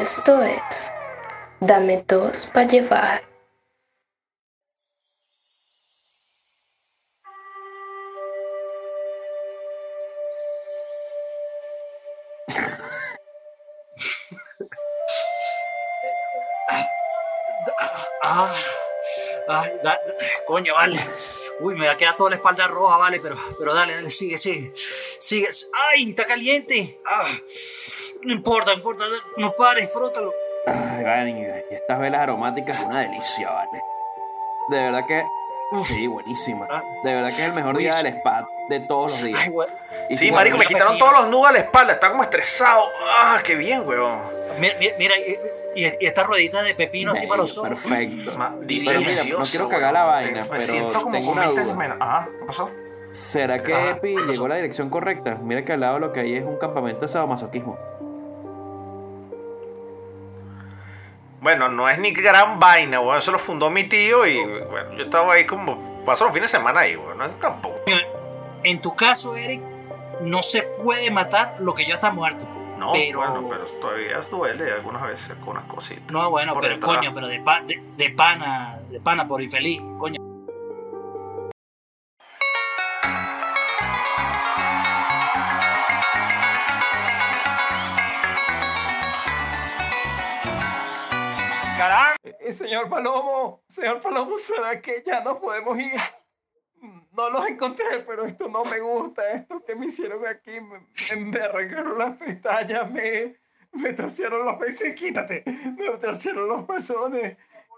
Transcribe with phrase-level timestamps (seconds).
[0.00, 0.92] Esto es
[1.60, 3.22] Dame dos para llevar.
[18.22, 18.50] Ah,
[19.48, 20.96] ay, da- da- coño, vale.
[21.60, 24.38] Uy, me va a quedar toda la espalda roja, vale, pero, pero dale, dale, sigue,
[24.38, 24.72] sigue.
[25.18, 25.48] Sigue.
[25.90, 27.00] ¡Ay, está caliente!
[27.06, 27.28] Ah,
[28.22, 29.04] no importa, no importa,
[29.36, 30.32] no pares, frótalo.
[30.66, 31.30] Ay, vale,
[31.70, 33.82] y estas velas aromáticas es una delicia, vale.
[34.68, 35.24] De verdad que.
[35.84, 36.66] Sí, buenísima.
[36.68, 36.82] Ah.
[37.04, 39.38] De verdad que es el mejor día del spa de todos los días.
[39.40, 39.68] Ay, güey.
[40.08, 41.92] Y Sí, marico, me quitaron todos los nudos a la espalda.
[41.92, 42.90] Está como estresado.
[43.04, 44.20] Ah, qué bien, weón.
[44.58, 45.14] Mira, mira, mira,
[45.74, 47.68] y, y- y esta ruedita de pepino así para los ojos.
[47.70, 48.32] Perfecto.
[48.62, 48.90] Divino.
[48.90, 51.74] Pero mira, no quiero cagar la vaina, Me pero siento como tengo una 20 duda.
[51.74, 51.96] menos.
[52.00, 52.70] Ajá, ¿qué pasó?
[53.12, 55.36] ¿Será que Ajá, Epi llegó a la dirección correcta?
[55.42, 57.76] Mira que al lado lo que hay es un campamento de sadomasoquismo.
[61.40, 63.16] Bueno, no es ni gran vaina, weón.
[63.18, 66.04] Eso lo fundó mi tío y, bueno, yo estaba ahí como.
[66.04, 67.16] Paso los fines de semana ahí, weón.
[67.18, 67.78] No es tampoco.
[68.62, 69.62] En tu caso, Eric,
[70.20, 72.46] no se puede matar lo que ya está muerto.
[72.80, 76.10] No, Pero- bueno, pero todavía duele algunas veces con unas cositas.
[76.10, 76.96] No, bueno, pero detrás.
[76.96, 80.18] coño, pero de, pa- de, de pana, de pana por infeliz, coño.
[92.40, 96.00] Eh, señor Palomo, señor Palomo, ¿será que ya no podemos ir?
[97.12, 99.32] No los encontré, pero esto no me gusta.
[99.32, 100.80] Esto que me hicieron aquí, me,
[101.16, 101.38] me,
[101.98, 103.36] las pestañas, me,
[103.72, 104.94] me torcieron los pezones.
[104.98, 105.44] Quítate,
[105.76, 107.36] me torcieron los pezones.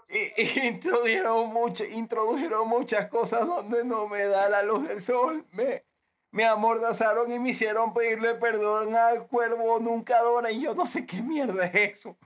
[0.09, 1.51] Y, introdujeron,
[1.91, 5.45] introdujeron muchas cosas donde no me da la luz del sol.
[5.51, 5.83] Me,
[6.31, 10.51] me amordazaron y me hicieron pedirle perdón al cuervo nunca dona.
[10.51, 12.17] Y yo no sé qué mierda es eso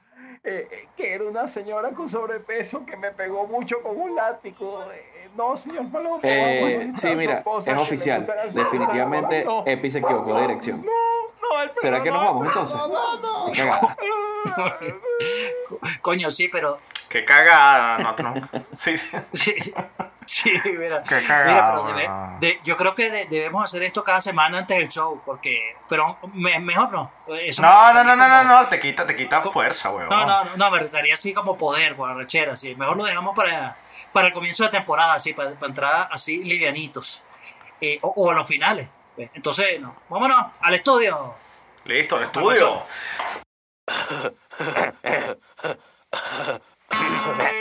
[0.44, 4.82] eh, eh, que era una señora con sobrepeso que me pegó mucho con un látigo.
[4.92, 6.20] Eh, no, señor Palomo.
[6.24, 8.26] Eh, vamos a evitar sí, mira, cosas es oficial.
[8.54, 10.86] Definitivamente No, Epi se equivocó de dirección.
[10.86, 12.76] no, el ¿Será que nos vamos entonces?
[12.78, 13.52] No, no.
[16.02, 16.80] Coño, sí, pero.
[17.10, 18.50] Qué cagada, no, no.
[18.78, 19.10] Sí, sí.
[19.34, 19.56] Sí,
[20.26, 21.02] sí mira.
[21.04, 22.40] Qué Mira, pero debe- weón.
[22.42, 25.76] de- yo creo que de- debemos hacer esto cada semana antes del show, porque.
[25.88, 27.12] Pero me- mejor no.
[27.30, 30.10] Eso No, no, no, no, no, como- no, te quita, te quita fuerza, weón.
[30.10, 32.76] No, no, no, no, me gustaría así como poder, por arrechera, así.
[32.76, 33.78] Mejor lo dejamos para,
[34.18, 37.22] para el comienzo de temporada, así, para, para entrar así livianitos.
[37.80, 38.90] Eh, o, o a los finales.
[39.16, 39.30] ¿ves?
[39.36, 39.96] Entonces, no.
[40.10, 41.36] Vámonos al estudio.
[41.86, 42.82] Listo, el estudio.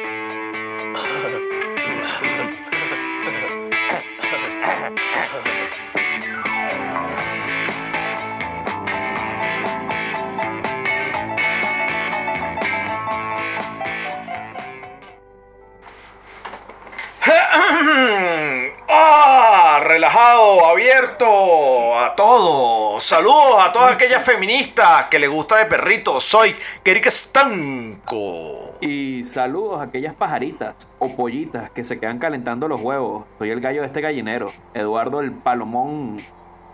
[19.86, 22.98] Relajado, abierto a todo.
[22.98, 26.20] Saludos a todas aquellas feministas que le gusta de perrito.
[26.20, 28.78] Soy Kerik Estanco.
[28.80, 33.26] Y saludos a aquellas pajaritas o pollitas que se quedan calentando los huevos.
[33.38, 36.16] Soy el gallo de este gallinero, Eduardo el Palomón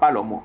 [0.00, 0.42] Palomo.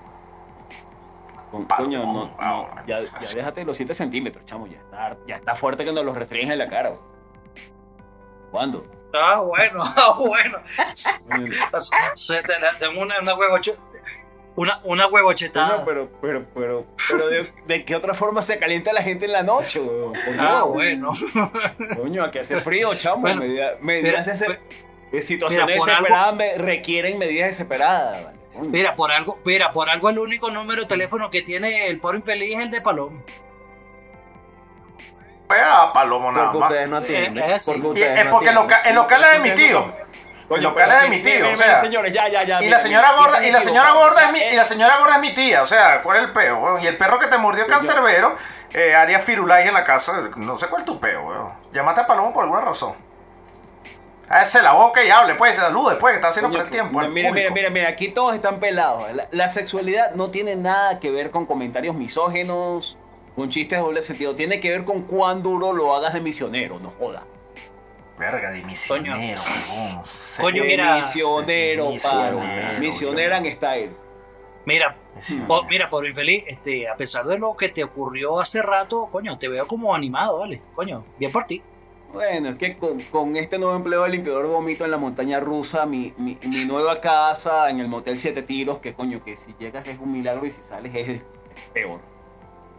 [1.77, 4.67] Coño, no, no, ya, ya déjate los 7 centímetros, chamo.
[4.67, 6.97] Ya está, ya está fuerte que nos los restringen en la cara.
[8.51, 8.96] ¿Cuándo?
[9.13, 10.59] Ah, bueno, ah, bueno.
[12.15, 13.75] Se te- te- Tengo una, una huevoche-
[14.55, 15.83] Una, una huevochetada.
[15.85, 19.43] pero, pero, pero, pero de, ¿de qué otra forma se calienta la gente en la
[19.43, 20.13] noche, weón?
[20.39, 21.11] Ah, bueno.
[21.95, 23.21] Coño, aquí hace frío, chamo.
[23.21, 24.59] Bueno, Medida- medidas mira,
[25.11, 28.23] de situaciones mira, desesperadas me- requieren medidas desesperadas.
[28.25, 28.37] ¿vale?
[28.69, 32.17] Mira, por algo, mira, por algo el único número de teléfono que tiene el poro
[32.17, 33.23] infeliz es el de Palomo.
[35.49, 36.69] Vea, Palomo nada Porque más.
[36.71, 37.59] ustedes no atienden.
[37.59, 37.71] Sí.
[37.71, 39.93] porque Y ustedes es no porque loca- el local es de mi tío.
[40.49, 41.79] El local es de mi tío, o sea.
[41.81, 42.61] señores, ya, ya, ya.
[42.63, 45.21] Y la señora gorda, y la señora gorda es mi, y la señora gorda es
[45.21, 46.81] mi tía, o sea, ¿cuál es el peo, weón?
[46.81, 48.33] Y el perro que te mordió cancerbero
[48.73, 51.53] eh, haría firulais en la casa, no sé cuál es tu peo, weón.
[51.71, 52.93] Llámate a Palomo por alguna razón.
[54.29, 56.99] Hágase la boca y hable, pues, salude, pues, que está haciendo por el tiempo.
[56.99, 59.09] Mira, mira, mira, mira, aquí todos están pelados.
[59.13, 62.97] La, la sexualidad no tiene nada que ver con comentarios misógenos,
[63.37, 64.35] con chistes de doble sentido.
[64.35, 67.23] Tiene que ver con cuán duro lo hagas de misionero, no joda.
[68.17, 69.39] Verga, de misionero.
[70.41, 70.95] Coño, mira.
[70.97, 72.79] Misionero, Misionero, padre.
[72.79, 73.91] Misionera en style.
[74.65, 75.47] Mira, Misionero.
[75.47, 79.37] po- mira, por infeliz, este, a pesar de lo que te ocurrió hace rato, coño,
[79.37, 80.61] te veo como animado, ¿vale?
[80.73, 81.61] Coño, bien por ti.
[82.11, 85.39] Bueno, es que con, con este nuevo empleo de limpiador de vómito en la montaña
[85.39, 89.53] rusa, mi, mi, mi nueva casa en el motel Siete Tiros, que coño, que si
[89.59, 91.21] llegas es un milagro y si sales es, es
[91.73, 91.99] peor.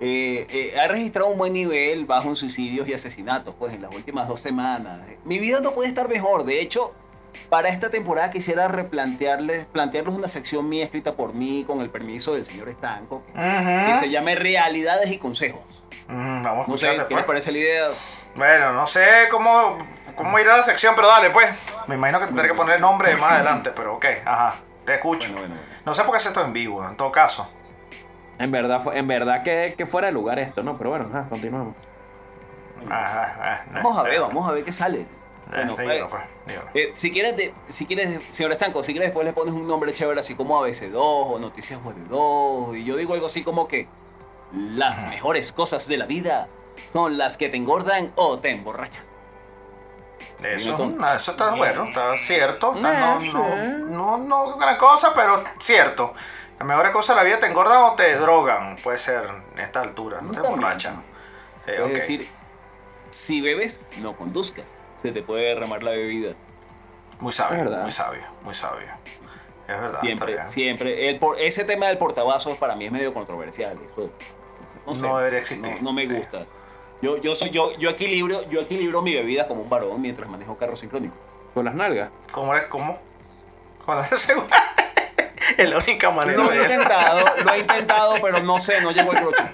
[0.01, 3.95] Eh, eh, ha registrado un buen nivel bajo en suicidios y asesinatos, pues en las
[3.95, 5.01] últimas dos semanas.
[5.25, 6.45] Mi vida no puede estar mejor.
[6.45, 6.95] De hecho,
[7.49, 12.35] para esta temporada quisiera replantearles plantearles una sección mía escrita por mí con el permiso
[12.35, 15.85] del señor Estanco, que, que se llame Realidades y Consejos.
[16.09, 17.25] Mm, vamos a No sé, ¿qué les pues.
[17.25, 17.89] parece la idea?
[18.35, 19.77] Bueno, no sé cómo,
[20.15, 21.49] cómo irá la sección, pero dale, pues.
[21.87, 24.57] Me imagino que tendré que poner el nombre más adelante, pero ok, ajá.
[24.85, 25.33] Te escucho.
[25.33, 25.83] Bueno, bueno, bueno.
[25.85, 27.51] No sé por qué hace esto en vivo, en todo caso.
[28.39, 30.77] En verdad, fue- en verdad que, que fuera de lugar esto, ¿no?
[30.79, 31.75] Pero bueno, ajá, continuamos.
[32.89, 33.65] Ajá, ajá.
[33.75, 35.07] Vamos a ver, vamos a ver qué sale.
[35.51, 36.23] Bueno, Te pues, digo, pues.
[36.75, 39.93] Eh, si quieres, de- si quieres, señor Estanco, si quieres después le pones un nombre
[39.95, 43.89] chévere así como ABC2 o Noticias Web 2 y yo digo algo así como que
[44.53, 46.49] las mejores cosas de la vida
[46.93, 49.03] son las que te engordan o te emborrachan.
[50.43, 52.75] Eso, eso está bueno, está cierto.
[52.77, 56.13] está- no, Eh, no, no, no gran cosa, pero cierto.
[56.59, 58.77] Las mejores cosas de la vida te engordan o te drogan.
[58.83, 59.25] Puede ser
[59.55, 60.55] en esta altura, no te También.
[60.55, 61.03] emborrachan.
[61.67, 62.29] Eh, Es decir,
[63.11, 64.67] si bebes, no conduzcas.
[64.97, 66.35] Se te puede derramar la bebida.
[67.21, 68.89] Muy sabio, muy sabio, muy sabio.
[69.69, 71.09] Es verdad, Siempre, siempre.
[71.11, 73.79] El por- ese tema del portavasos para mí es medio controversial.
[73.93, 74.11] Eso,
[74.99, 76.15] No debería existir, No, no me sí.
[76.15, 76.47] gusta.
[77.03, 80.57] Yo, yo, soy, yo, yo, equilibrio, yo equilibro mi bebida como un varón mientras manejo
[80.57, 81.15] carro sincrónico.
[81.55, 82.11] Con las nalgas.
[82.33, 82.53] ¿Cómo?
[82.71, 82.99] ¿Cómo?
[83.85, 84.57] Con la segunda.
[85.57, 89.13] es la única manera Lo he intentado, lo he intentado, pero no sé, no llego
[89.13, 89.43] al broche.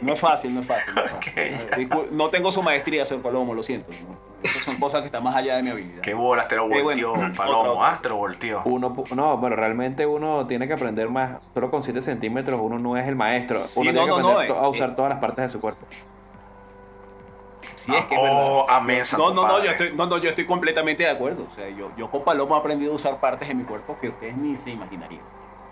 [0.00, 0.94] No es fácil, no es fácil.
[0.94, 1.02] No,
[1.42, 1.88] es fácil.
[2.12, 3.90] No tengo su maestría, señor Palomo, lo siento.
[4.42, 6.00] Esas son cosas que están más allá de mi habilidad.
[6.02, 7.34] Qué bolas, te lo Eh, volteó, bueno.
[7.34, 7.98] Palomo, ¿ah?
[8.00, 8.62] Te lo volteó.
[8.64, 11.38] Uno, no, pero realmente uno tiene que aprender más.
[11.54, 13.58] Solo con 7 centímetros uno no es el maestro.
[13.58, 14.92] Sí, uno no, tiene que aprender no, to- a eh, usar eh.
[14.94, 15.84] todas las partes de su cuerpo.
[17.74, 20.46] Es que es Oh, amén, santo No, no, no, yo estoy, no, no, yo estoy
[20.46, 21.46] completamente de acuerdo.
[21.50, 24.08] O sea, yo, yo con Palomo he aprendido a usar partes de mi cuerpo que
[24.08, 25.22] ustedes ni se imaginarían.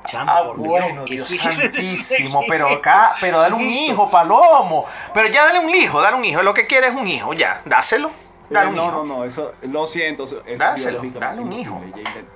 [0.06, 4.85] Chamo, Ah, bueno, ¿qué Dios santísimo, pero acá, pero dale un hijo, Palomo.
[5.12, 6.43] Pero ya dale un hijo, dale un hijo.
[6.43, 8.11] Lo que quiere es un hijo, ya, dáselo.
[8.49, 9.05] Dale Eh, un no, hijo.
[9.05, 10.25] no, no, eso, lo siento.
[10.25, 11.81] Eso es Dáselo, dale un hijo.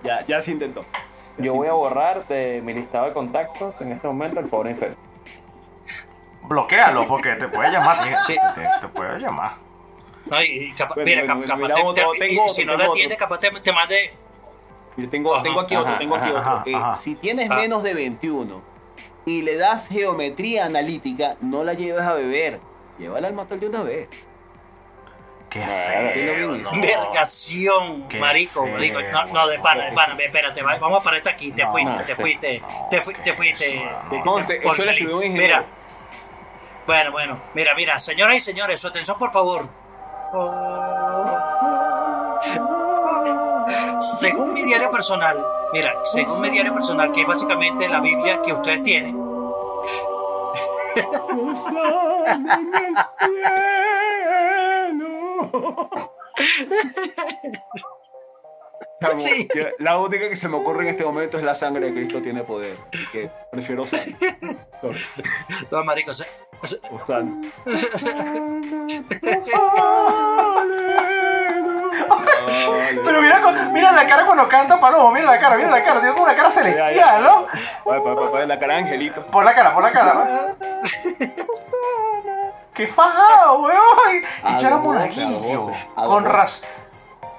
[0.02, 0.82] Ya, ya, se intentó.
[1.38, 4.46] Ya Yo se voy a borrar de mi listado de contactos en este momento el
[4.46, 4.96] pobre enfermo.
[6.44, 8.22] Bloquéalo porque te puede llamar.
[8.22, 8.36] Sí.
[8.54, 9.52] te, te puede llamar.
[10.26, 12.72] No, y capaz- Bueno, mira, bueno, capaz mira, te- otro, te- tengo y si otro,
[12.72, 12.94] no la otro.
[12.94, 14.14] tienes, capaz te, te mande.
[14.96, 16.50] Mira, tengo, Ajá, tengo aquí otro, ajá, tengo aquí ajá, otro.
[16.52, 16.94] ajá, Eh, ajá.
[16.94, 17.56] Si tienes Ah.
[17.56, 18.62] menos de 21
[19.26, 22.60] y le das geometría analítica, no la lleves a beber.
[22.98, 24.08] Llévala al motel de una vez.
[25.50, 25.70] Qué Dilo
[26.34, 26.48] feo.
[26.52, 26.70] bien, no.
[26.80, 28.98] Vergación, Qué marico, feo, marico.
[29.12, 31.52] No, no, de pana, de pana, espérate, va- vamos a parar esto aquí.
[31.52, 33.66] Te No, fuiste, no, te fuiste, No, te, fui- ¿qué te fuiste.
[33.68, 34.22] es eso, no.
[34.22, 34.78] conste, feliz.
[34.90, 35.56] escribió un ingeniero.
[35.58, 35.66] Mira,
[36.86, 39.68] bueno, bueno, mira, mira, señoras y señores, su atención, por favor.
[44.00, 48.52] Según mi diario personal, mira, según mi diario personal, que es básicamente la Biblia que
[48.52, 49.16] ustedes tienen,
[59.14, 59.48] Sí.
[59.78, 62.42] La única que se me ocurre en este momento es la sangre de Cristo tiene
[62.42, 62.76] poder.
[62.92, 63.84] Así que prefiero
[65.70, 66.26] no, marico, se-
[66.90, 67.24] usar.
[73.04, 76.00] Pero mira, con- mira la cara cuando canta Palomo, mira la cara, mira la cara,
[76.00, 77.46] tiene como una cara celestial, ¿no?
[77.84, 79.24] Pa, la cara angelito.
[79.26, 80.54] Por la cara, por la cara.
[82.74, 84.22] ¡Qué fajado, weón!
[84.48, 85.70] Y yo era monaguillo.
[85.94, 86.64] Con razón.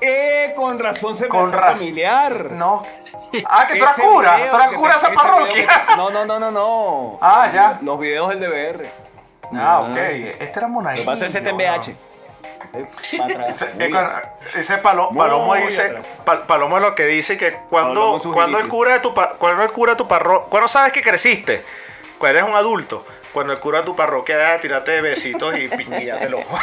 [0.01, 1.75] Eh, con razón se me Con hace razón.
[1.77, 2.51] familiar.
[2.51, 2.83] No.
[3.47, 4.35] Ah, que tú eras cura.
[4.35, 5.85] video Tú eras cura esa parroquia.
[5.87, 7.17] que- No, no, no, no, no.
[7.21, 7.79] Ah, ya.
[7.81, 8.85] Los videos del DBR.
[9.55, 9.95] Ah, ok.
[9.97, 11.03] Este era Lo monaguillo.
[11.03, 11.39] que pasa ese.
[11.41, 11.95] VH.
[14.55, 14.77] Ese
[15.09, 15.95] Muy palomo dice,
[16.47, 19.91] palomo es lo que dice que cuando, cuando el cura de tu cuando el cura
[19.93, 21.63] de tu parroquia, cuando sabes que creciste,
[22.17, 25.67] cuando eres un adulto, cuando el cura de tu parroquia deja de tirarte besitos y
[25.67, 26.61] piñate los ojos.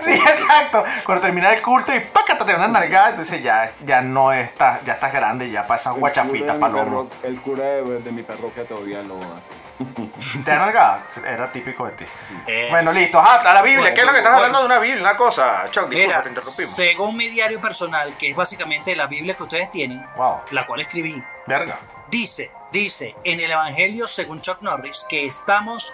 [0.00, 0.82] Sí, exacto.
[1.04, 4.82] Cuando termina el culto y pácate te dan una nalgada, entonces ya, ya no estás,
[4.82, 7.08] ya estás grande, ya pasas guachafitas, palomo.
[7.22, 9.58] El cura de, de mi parroquia todavía lo hace.
[10.44, 11.04] ¿Te nalgada?
[11.24, 12.04] Era típico de ti.
[12.48, 13.20] Eh, Bueno, listo.
[13.20, 13.80] Ajá, a la Biblia.
[13.80, 14.46] bueno, ¿Qué es lo que estás bueno.
[14.46, 15.02] hablando de una Biblia?
[15.02, 15.64] Una cosa.
[15.70, 16.70] Chuck, disculpa, Mira, te interrumpimos.
[16.74, 20.40] según mi diario personal, que es básicamente la Biblia que ustedes tienen, Wow.
[20.50, 21.78] la cual escribí, Verga.
[22.10, 25.92] Dice, dice en el Evangelio según Chuck Norris que estamos,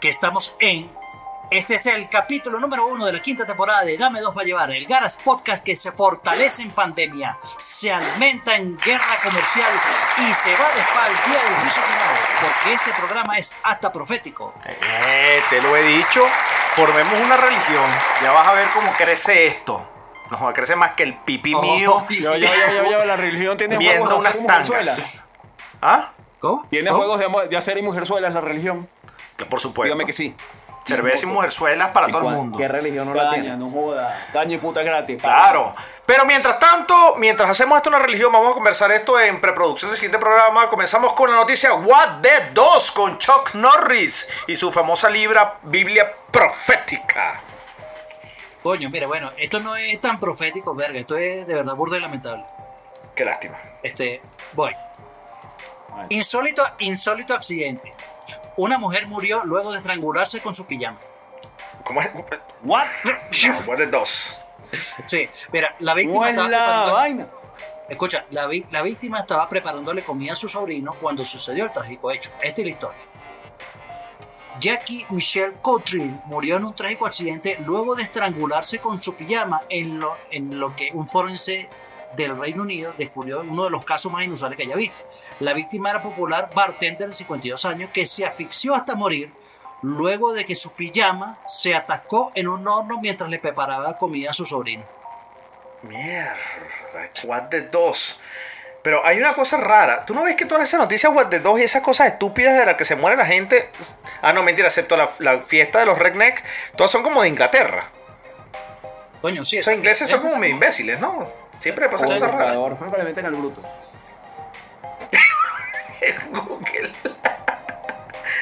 [0.00, 0.90] que estamos en,
[1.50, 4.44] este es el capítulo número uno de la quinta temporada de Dame Dos va a
[4.44, 9.80] llevar, el Garas Podcast que se fortalece en pandemia, se alimenta en guerra comercial
[10.18, 13.90] y se va de spa el día del juicio final, porque este programa es hasta
[13.90, 14.54] profético.
[14.64, 16.24] Eh, te lo he dicho.
[16.74, 17.90] Formemos una religión.
[18.22, 19.89] Ya vas a ver cómo crece esto.
[20.30, 22.04] No, va a crecer más que el pipí mío.
[22.10, 25.18] Yo, yo, yo, yo, la religión tiene Viendo huevos de unas tangas.
[25.82, 26.10] ¿Ah?
[26.38, 26.66] ¿Cómo?
[26.70, 27.02] ¿Tiene ¿Cómo?
[27.02, 28.88] juegos de, de hacer y mujerzuelas la religión?
[29.36, 29.94] Que por supuesto.
[29.94, 30.34] Dígame que sí.
[30.84, 32.58] Cerveza y mujerzuelas para ¿Y todo el mundo.
[32.58, 33.56] ¿Qué religión no la tiene?
[33.56, 34.26] no joda.
[34.32, 35.22] Caña y puta gratis.
[35.22, 35.74] Claro.
[36.06, 39.96] Pero mientras tanto, mientras hacemos esto una religión, vamos a conversar esto en preproducción del
[39.96, 40.68] siguiente programa.
[40.68, 46.12] Comenzamos con la noticia What the 2 con Chuck Norris y su famosa libra Biblia
[46.30, 47.40] profética.
[48.62, 50.98] Coño, mira, bueno, esto no es tan profético, verga.
[50.98, 52.44] Esto es de verdad burda y lamentable.
[53.14, 53.58] Qué lástima.
[53.82, 54.20] Este,
[54.52, 54.74] voy.
[56.10, 57.92] Insólito, insólito accidente.
[58.56, 60.98] Una mujer murió luego de estrangularse con su pijama.
[61.84, 62.10] ¿Cómo es?
[62.62, 62.86] ¿What?
[63.04, 64.38] No, What the 2.
[65.06, 67.26] Sí, mira, la víctima ¿Cómo es estaba la preparando- vaina?
[67.88, 72.10] Escucha, la, vi- la víctima estaba preparándole comida a su sobrino cuando sucedió el trágico
[72.12, 72.30] hecho.
[72.40, 72.98] Esta es la historia.
[74.60, 79.98] Jackie Michelle Cottrell murió en un trágico accidente luego de estrangularse con su pijama en
[79.98, 81.68] lo, en lo que un forense
[82.14, 85.00] del Reino Unido descubrió uno de los casos más inusuales que haya visto.
[85.38, 89.32] La víctima era popular bartender de 52 años que se asfixió hasta morir
[89.82, 94.34] luego de que su pijama se atacó en un horno mientras le preparaba comida a
[94.34, 94.84] su sobrino.
[95.82, 96.36] Mierda.
[97.24, 98.18] What the 2.
[98.82, 100.04] Pero hay una cosa rara.
[100.06, 102.64] ¿Tú no ves que todas esas noticias What the 2 y esas cosas estúpidas de
[102.64, 103.68] las que se muere la gente?
[104.22, 106.42] Ah, no, mentira, excepto la, la fiesta de los redneck.
[106.76, 107.84] Todas son como de Inglaterra.
[109.20, 111.28] Coño, sí, Esos ingleses son como medio imbéciles, ¿no?
[111.58, 112.56] Siempre le pasan cosas raras.
[112.78, 113.60] Fue para meter al bruto.
[116.32, 116.92] Google.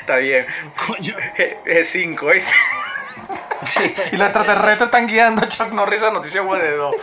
[0.00, 0.46] Está bien.
[0.86, 1.16] Coño.
[1.64, 2.52] Es 5, ¿viste?
[4.12, 6.94] y los extraterrestres están guiando a Chuck Norris a noticias web de 2.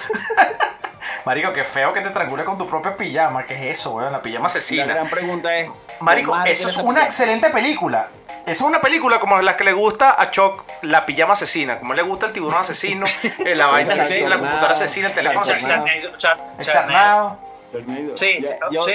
[1.26, 3.46] Marico, qué feo que te triangule con tu propia pijama.
[3.46, 4.12] ¿Qué es eso, weón?
[4.12, 4.86] La pijama La asesina.
[4.86, 5.70] gran pregunta es...
[6.00, 8.08] Marico, ¿qué madre eso es una excelente película.
[8.46, 11.80] Eso es una película como la que le gusta a Chuck, la pijama asesina.
[11.80, 13.06] Como le gusta el tiburón asesino,
[13.46, 15.86] eh, la vaina asesina, la computadora asesina, el teléfono El asesino,
[16.62, 17.40] Charnado,
[17.74, 18.12] el.
[18.18, 18.38] Sí,
[18.72, 18.92] yo- sí.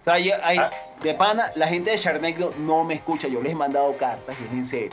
[0.00, 0.70] O sea, yo- hay- Ah.
[1.02, 3.28] de pana, la gente de Charnado no me escucha.
[3.28, 4.90] Yo les he mandado cartas y es en serio.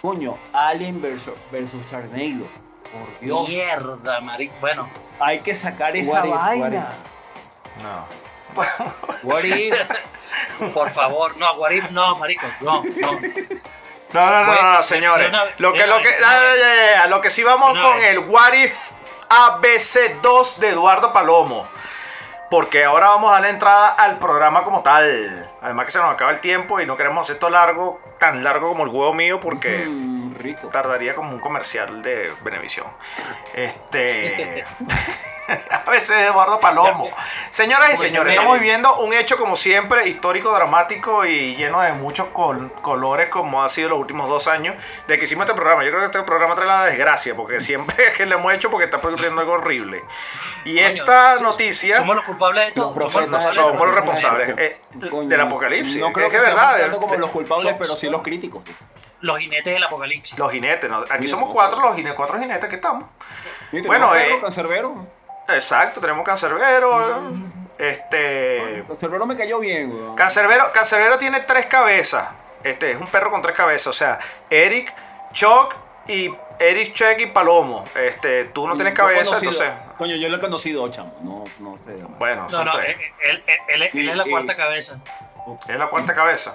[0.00, 2.46] Coño, Alien versus, versus Charnado.
[2.92, 3.48] Por Dios.
[3.48, 4.54] Mierda, marico.
[4.60, 4.88] Bueno,
[5.20, 6.92] Hay que sacar esa What if, what vaina.
[7.82, 8.06] No.
[9.22, 9.74] What if?
[10.74, 13.12] por favor, no, Guarif, no, marico, no, no.
[14.12, 15.28] No, no, no, no, de- señores.
[15.28, 18.04] una- Lo que, lo que, ah, ya, ya, ya, lo que sí vamos con vez.
[18.10, 18.90] el What If
[19.28, 21.66] ABC2 de Eduardo Palomo.
[22.50, 25.50] Porque ahora vamos a darle entrada al programa como tal.
[25.62, 28.68] Además que se nos acaba el tiempo y no queremos hacer esto largo, tan largo
[28.68, 30.11] como el huevo mío, porque Mm,
[30.42, 30.68] rico.
[30.68, 32.86] tardaría como un comercial de Benevisión.
[33.54, 34.64] Este.
[35.86, 37.10] A veces Eduardo Palomo.
[37.50, 41.80] Señoras y Como señores, dice estamos viviendo un hecho como siempre, histórico, dramático y lleno
[41.80, 44.76] de muchos col- colores como ha sido los últimos dos años
[45.08, 45.82] de que hicimos este programa.
[45.82, 48.70] Yo creo que este programa trae la desgracia, porque siempre es que le hemos hecho
[48.70, 50.02] porque está ocurriendo algo horrible.
[50.64, 51.96] Y Coño, esta noticia...
[51.96, 52.94] Somos los culpables de todo.
[53.00, 54.80] Los Somos los Somos responsables eh,
[55.10, 55.96] Coño, del apocalipsis.
[55.96, 56.80] No Es creo que que, es seamos verdad.
[56.82, 58.62] tanto como los culpables, pero sí los críticos.
[59.22, 60.38] Los jinetes del apocalipsis.
[60.38, 60.98] Los jinetes, ¿no?
[61.10, 63.08] Aquí Sí, somos cuatro, los jinetes, cuatro jinetes que estamos.
[63.72, 64.34] Bueno, Bueno, eh...
[64.34, 65.06] eh, Cancerbero.
[65.48, 67.32] Exacto, tenemos cancerbero.
[67.78, 68.84] Este.
[68.86, 70.14] Cancerbero me cayó bien, weón.
[70.14, 72.28] Cancerbero, Cancerbero tiene tres cabezas.
[72.62, 73.88] Este es un perro con tres cabezas.
[73.88, 74.18] O sea,
[74.50, 74.94] Eric,
[75.32, 75.74] Chuck
[76.06, 77.84] y Eric, Chuck y Palomo.
[77.96, 79.94] Este, tú no tienes cabeza, conocido- entonces.
[79.98, 81.12] Coño, yo lo he conocido, chamo.
[81.22, 81.92] No, no sé.
[82.18, 82.90] Bueno, No, son no, tres.
[82.90, 84.58] él, él- él- él- él es la Sí, cuarta sí.
[84.58, 84.98] cabeza.
[85.68, 86.54] Es la cuarta cabeza.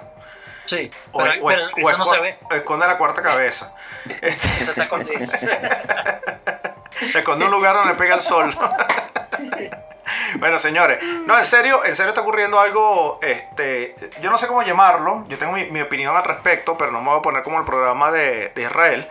[0.68, 2.36] Sí, O, pero, o- pero o eso no se ve.
[2.50, 3.72] Esconde la cuarta cabeza.
[4.20, 5.18] Este, Se está escondido.
[7.14, 8.50] esconde un lugar donde pega el sol.
[10.38, 14.62] Bueno, señores, no, en serio, en serio está ocurriendo algo, este, yo no sé cómo
[14.62, 17.58] llamarlo, yo tengo mi, mi opinión al respecto, pero no me voy a poner como
[17.58, 19.06] el programa de, de Israel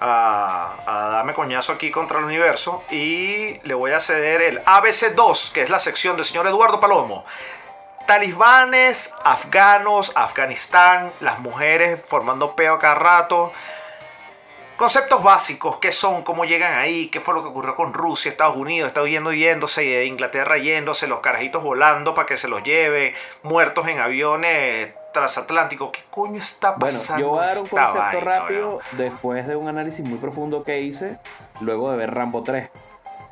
[0.00, 5.52] a, a darme coñazo aquí contra el universo y le voy a ceder el ABC2,
[5.52, 7.24] que es la sección del señor Eduardo Palomo.
[8.06, 13.52] Talibanes, afganos, Afganistán, las mujeres formando peo a cada rato.
[14.76, 18.56] Conceptos básicos, qué son, cómo llegan ahí, qué fue lo que ocurrió con Rusia, Estados
[18.56, 23.86] Unidos, Estados Unidos yéndose, Inglaterra yéndose, los carajitos volando para que se los lleve, muertos
[23.88, 25.90] en aviones transatlánticos.
[25.92, 27.20] ¿Qué coño está Bueno, pasando?
[27.22, 30.80] yo voy a dar un concepto vaina, rápido después de un análisis muy profundo que
[30.80, 31.18] hice
[31.60, 32.68] luego de ver Rambo 3.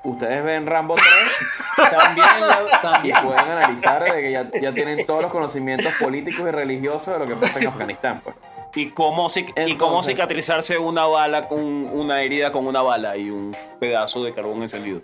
[0.04, 3.16] Ustedes ven Rambo 3 También, la- y también.
[3.24, 7.26] pueden analizar de que ya, ya tienen todos los conocimientos políticos y religiosos de lo
[7.26, 8.20] que pasa en Afganistán.
[8.24, 8.34] Pues.
[8.74, 13.30] ¿Y cómo, cic- y cómo cicatrizarse una bala con una herida con una bala y
[13.30, 15.00] un pedazo de carbón encendido.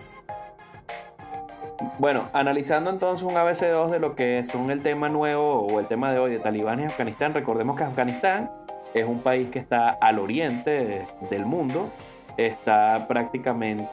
[1.98, 6.10] Bueno, analizando entonces un ABC2 de lo que son el tema nuevo o el tema
[6.12, 8.50] de hoy de talibanes y Afganistán, recordemos que Afganistán
[8.94, 11.88] es un país que está al oriente de- del mundo,
[12.36, 13.88] está prácticamente...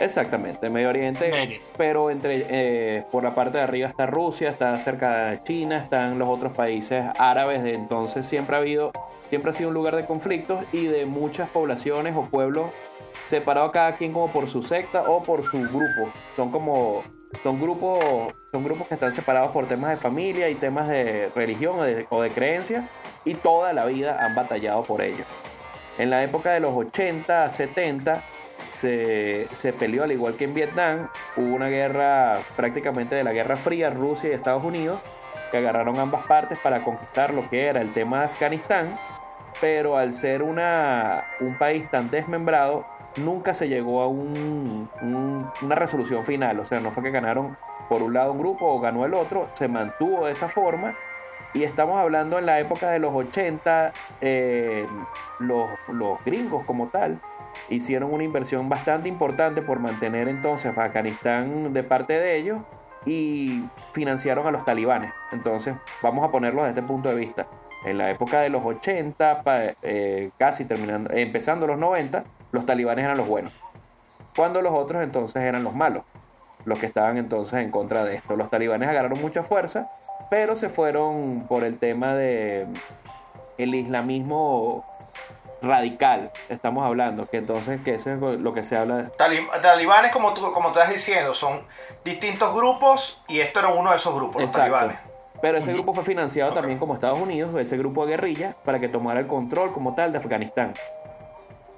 [0.00, 4.74] Exactamente, Medio Oriente, Medio pero entre eh, por la parte de arriba está Rusia, está
[4.76, 8.92] cerca de China, están los otros países árabes, de entonces siempre ha habido,
[9.28, 12.70] siempre ha sido un lugar de conflictos y de muchas poblaciones o pueblos
[13.24, 16.10] separados cada quien como por su secta o por su grupo.
[16.36, 17.02] Son como
[17.42, 17.98] son grupos,
[18.52, 22.06] son grupos que están separados por temas de familia y temas de religión o de,
[22.10, 22.88] o de creencia
[23.24, 25.24] y toda la vida han batallado por ello.
[25.98, 28.22] En la época de los 80, 70
[28.74, 31.08] se, se peleó al igual que en Vietnam.
[31.36, 35.00] Hubo una guerra prácticamente de la Guerra Fría, Rusia y Estados Unidos,
[35.50, 38.94] que agarraron ambas partes para conquistar lo que era el tema de Afganistán.
[39.60, 42.84] Pero al ser una, un país tan desmembrado,
[43.18, 46.58] nunca se llegó a un- un- una resolución final.
[46.58, 47.56] O sea, no fue que ganaron
[47.88, 50.94] por un lado un grupo o ganó el otro, se mantuvo de esa forma.
[51.52, 54.84] Y estamos hablando en la época de los 80, eh,
[55.38, 57.20] los, los gringos como tal
[57.68, 62.60] hicieron una inversión bastante importante por mantener entonces a Afganistán de parte de ellos
[63.06, 65.12] y financiaron a los talibanes.
[65.32, 67.46] Entonces, vamos a ponerlo desde este punto de vista.
[67.84, 73.04] En la época de los 80, pa- eh, casi terminando, empezando los 90, los talibanes
[73.04, 73.52] eran los buenos.
[74.36, 76.04] Cuando los otros entonces eran los malos,
[76.64, 78.36] los que estaban entonces en contra de esto.
[78.36, 79.88] Los talibanes agarraron mucha fuerza,
[80.30, 82.66] pero se fueron por el tema de
[83.58, 84.82] el islamismo
[85.62, 89.10] radical, estamos hablando, que entonces que eso es lo que se habla.
[89.16, 91.60] Tali- Talibanes, como tú, como estás diciendo, son
[92.04, 94.96] distintos grupos y esto era uno de esos grupos, los talibanes.
[95.40, 98.88] Pero ese grupo fue financiado también como Estados Unidos, ese grupo de guerrilla, para que
[98.88, 100.72] tomara el control como tal de Afganistán.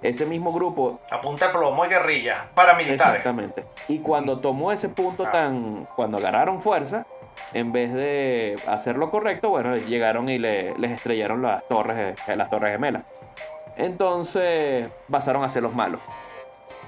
[0.02, 3.16] Ese mismo grupo A punta de plomo y guerrilla, paramilitares.
[3.16, 3.64] Exactamente.
[3.88, 5.32] Y cuando tomó ese punto Ah.
[5.32, 5.84] tan.
[5.96, 7.06] Cuando agarraron fuerza,
[7.54, 12.50] en vez de hacer lo correcto, bueno, llegaron y le- les estrellaron las torres, las
[12.50, 13.02] torres gemelas.
[13.76, 16.00] Entonces pasaron a ser los malos.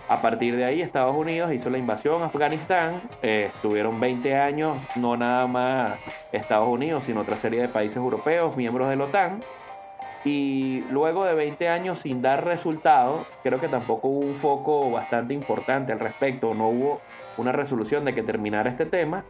[0.09, 3.03] A partir de ahí, Estados Unidos hizo la invasión a Afganistán.
[3.23, 5.99] eh, estuvieron 20 años, no nada más
[6.33, 9.41] Estados Unidos, sino otra serie de países europeos, miembros de la OTAN.
[10.25, 15.35] Y luego de 20 años sin dar resultados, creo que tampoco hubo un foco bastante
[15.35, 16.55] importante al respecto.
[16.55, 17.01] No hubo
[17.37, 19.25] una resolución de que terminara este tema.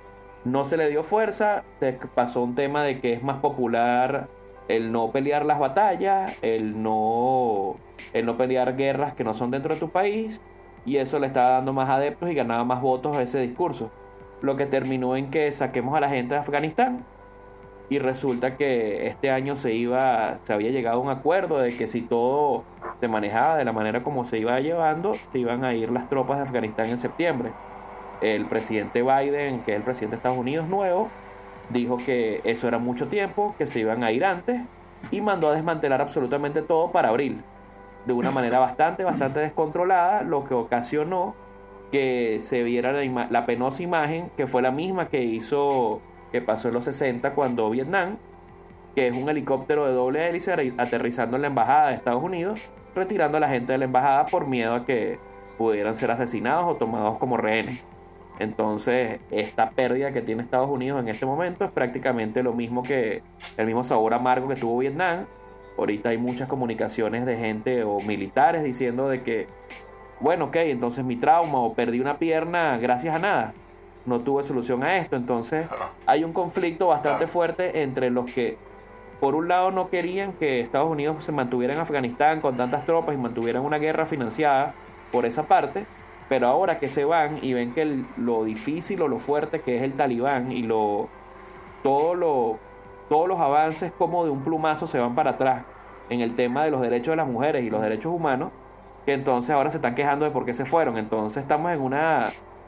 [0.44, 1.64] No se le dio fuerza.
[1.80, 4.28] Se pasó un tema de que es más popular
[4.68, 7.76] el no pelear las batallas, el no,
[8.12, 10.40] el no pelear guerras que no son dentro de tu país.
[10.84, 13.90] Y eso le estaba dando más adeptos y ganaba más votos a ese discurso.
[14.40, 17.04] Lo que terminó en que saquemos a la gente de Afganistán,
[17.90, 21.86] y resulta que este año se iba se había llegado a un acuerdo de que
[21.86, 22.64] si todo
[23.00, 26.38] se manejaba de la manera como se iba llevando se iban a ir las tropas
[26.38, 27.52] de Afganistán en septiembre
[28.20, 31.08] el presidente Biden que es el presidente de Estados Unidos nuevo
[31.70, 34.60] dijo que eso era mucho tiempo que se iban a ir antes
[35.10, 37.42] y mandó a desmantelar absolutamente todo para abril
[38.06, 41.34] de una manera bastante bastante descontrolada lo que ocasionó
[41.92, 46.00] que se viera la, la penosa imagen que fue la misma que hizo
[46.32, 48.16] que pasó en los 60 cuando Vietnam,
[48.94, 53.36] que es un helicóptero de doble hélice aterrizando en la embajada de Estados Unidos, retirando
[53.38, 55.18] a la gente de la embajada por miedo a que
[55.56, 57.84] pudieran ser asesinados o tomados como rehenes.
[58.38, 63.22] Entonces, esta pérdida que tiene Estados Unidos en este momento es prácticamente lo mismo que
[63.56, 65.26] el mismo sabor amargo que tuvo Vietnam.
[65.76, 69.46] Ahorita hay muchas comunicaciones de gente o militares diciendo de que,
[70.20, 73.54] bueno, ok, entonces mi trauma o perdí una pierna gracias a nada.
[74.06, 75.16] No tuve solución a esto.
[75.16, 75.66] Entonces,
[76.06, 78.56] hay un conflicto bastante fuerte entre los que,
[79.20, 83.14] por un lado, no querían que Estados Unidos se mantuviera en Afganistán con tantas tropas
[83.14, 84.74] y mantuvieran una guerra financiada
[85.12, 85.86] por esa parte,
[86.28, 89.76] pero ahora que se van y ven que el- lo difícil o lo fuerte que
[89.78, 91.08] es el talibán y lo,
[91.82, 92.58] todo lo,
[93.08, 95.64] todos los avances como de un plumazo se van para atrás
[96.10, 98.50] en el tema de los derechos de las mujeres y los derechos humanos,
[99.06, 100.96] que entonces ahora se están quejando de por qué se fueron.
[100.98, 102.26] Entonces estamos en una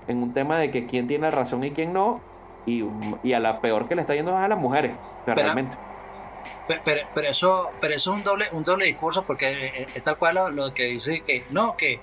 [0.09, 2.21] en un tema de que quién tiene razón y quién no,
[2.67, 2.85] y,
[3.23, 4.93] y a la peor que le está yendo es a las mujeres,
[5.25, 5.77] Pero- realmente.
[6.67, 10.03] Pero, pero, pero eso, pero eso es un doble, un doble discurso porque eh, es
[10.03, 12.01] tal cual lo, lo que dice que no, que,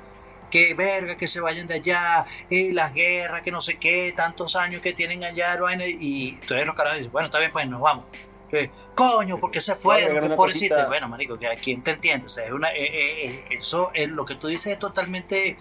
[0.49, 4.55] que verga, que se vayan de allá, y las guerras, que no sé qué, tantos
[4.55, 7.81] años que tienen allá, vaina, y entonces los caras dicen, bueno, está bien, pues nos
[7.81, 8.05] vamos.
[8.51, 10.09] Eh, Coño, ¿por qué se fueron?
[10.09, 10.87] Oigan, ¿Qué una pobrecito?
[10.87, 12.27] Bueno, marico, que quién te entiende.
[12.27, 15.57] O sea, es una, eh, eh, eh, eso, es lo que tú dices es totalmente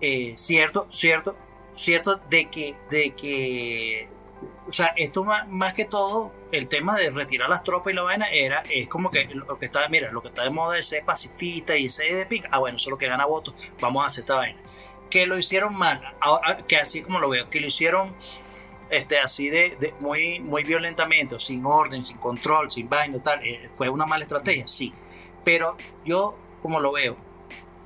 [0.00, 1.36] eh, cierto, cierto,
[1.74, 4.08] cierto de que, de que,
[4.74, 8.62] sea, esto más, que todo, el tema de retirar las tropas y la vaina era,
[8.70, 11.76] es como que lo que está, mira, lo que está de moda es ser pacifista
[11.76, 14.22] y ser de pica, ah, bueno, eso es lo que gana votos, vamos a hacer
[14.22, 14.60] esta vaina.
[15.10, 18.14] Que lo hicieron mal, ahora, que así como lo veo, que lo hicieron
[18.90, 23.44] este, así de, de muy, muy violentamente, o sin orden, sin control, sin vaina, tal,
[23.44, 24.92] eh, fue una mala estrategia, sí.
[25.44, 27.16] Pero yo, como lo veo,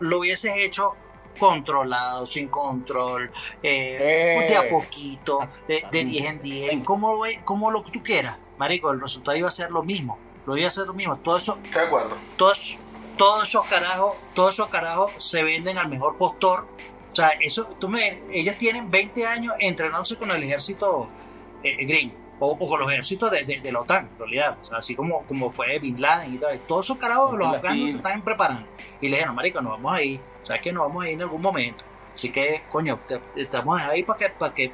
[0.01, 0.95] lo hubieses hecho
[1.39, 3.31] controlado, sin control,
[3.63, 4.47] eh, Eh.
[4.47, 8.37] de a poquito, de, de 10 en 10, como, lo- como lo que tú quieras.
[8.59, 10.19] Marico, el resultado iba a ser lo mismo.
[10.47, 11.17] Lo iba a ser lo mismo.
[11.19, 12.17] Todo eso, de acuerdo.
[12.37, 12.77] todos,
[13.17, 16.67] todos esos carajos, todos esos carajos se venden al mejor postor.
[17.13, 21.09] O sea, eso, tú me, ellos tienen 20 años entrenándose con el ejército
[21.63, 22.15] eh, gringo.
[22.41, 24.59] O, o con los ejércitos de, de- de la OTAN, en realidad.
[24.61, 26.57] O sea, así como, como fue Bin Laden y tal.
[26.61, 28.65] Todos esos carajos, los afganos se están preparando.
[29.01, 30.01] Y le dijeron, marico, nos vamos a
[30.49, 30.49] ir.
[30.49, 31.85] O sea, es que nos vamos a ir en algún momento.
[32.15, 32.99] Así que, coño,
[33.37, 34.73] estamos ahí para que, para que,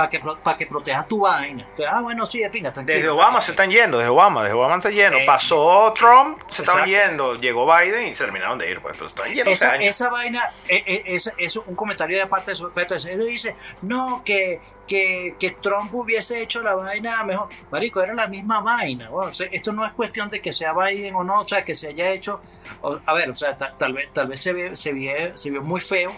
[0.00, 1.66] para que, para que protejas tu vaina.
[1.90, 2.96] Ah, bueno, sí, de pinga, tranquilo.
[2.96, 5.18] Desde Obama se están yendo, desde Obama, desde Obama se están yendo.
[5.18, 6.84] Eh, Pasó Trump, se exacto.
[6.86, 7.34] yendo.
[7.36, 8.96] Llegó Biden y se terminaron de ir, pues.
[8.96, 12.64] Pero están yendo esa, vaina, eh, eh, esa- eso un comentario de parte de su
[12.66, 12.94] respeto.
[13.08, 17.48] Él dice, no, que, que, que Trump hubiese hecho la vaina mejor.
[17.70, 19.08] Marico, era la misma vaina.
[19.10, 21.64] Bueno, o sea, esto no es cuestión de que sea Biden o no, o sea,
[21.64, 22.40] que se haya hecho.
[22.82, 25.50] o- a ver, o sea, ta- tal, vez, tal vez se, ve, se, ve- se
[25.50, 26.10] vio muy feo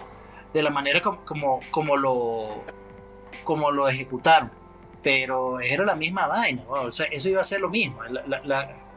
[0.52, 2.62] de la manera como, como, como lo,
[3.44, 4.50] como lo ejecutaron.
[5.02, 6.62] Pero era la misma vaina.
[6.68, 8.02] o sea, eso iba a ser lo mismo.
[8.04, 8.42] La,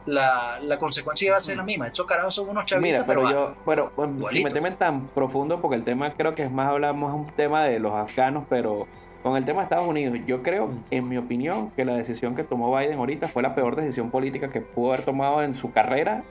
[0.06, 1.88] la, la, consecuencia iba a ser la misma.
[1.88, 5.60] Estos carajos son unos chavitos, Mira, pero pero yo, pero bueno, sin meterme tan profundo,
[5.60, 8.86] porque el tema creo que es más hablamos un tema de los afganos, pero
[9.22, 12.44] con el tema de Estados Unidos, yo creo, en mi opinión, que la decisión que
[12.44, 16.22] tomó Biden ahorita fue la peor decisión política que pudo haber tomado en su carrera,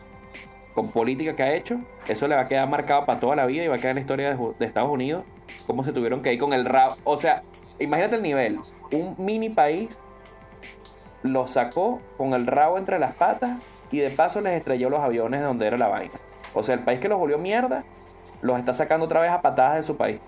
[0.74, 1.80] con política que ha hecho.
[2.08, 3.96] Eso le va a quedar marcado para toda la vida y va a quedar en
[3.96, 5.24] la historia de, de Estados Unidos,
[5.68, 6.96] cómo se tuvieron que ir con el rabo.
[7.04, 7.44] O sea,
[7.80, 8.60] imagínate el nivel,
[8.92, 10.00] un mini país
[11.24, 13.60] lo sacó con el rabo entre las patas
[13.92, 16.14] y de paso les estrelló los aviones de donde era la vaina.
[16.54, 17.84] O sea, el país que los volvió mierda
[18.42, 20.20] los está sacando otra vez a patadas de su país.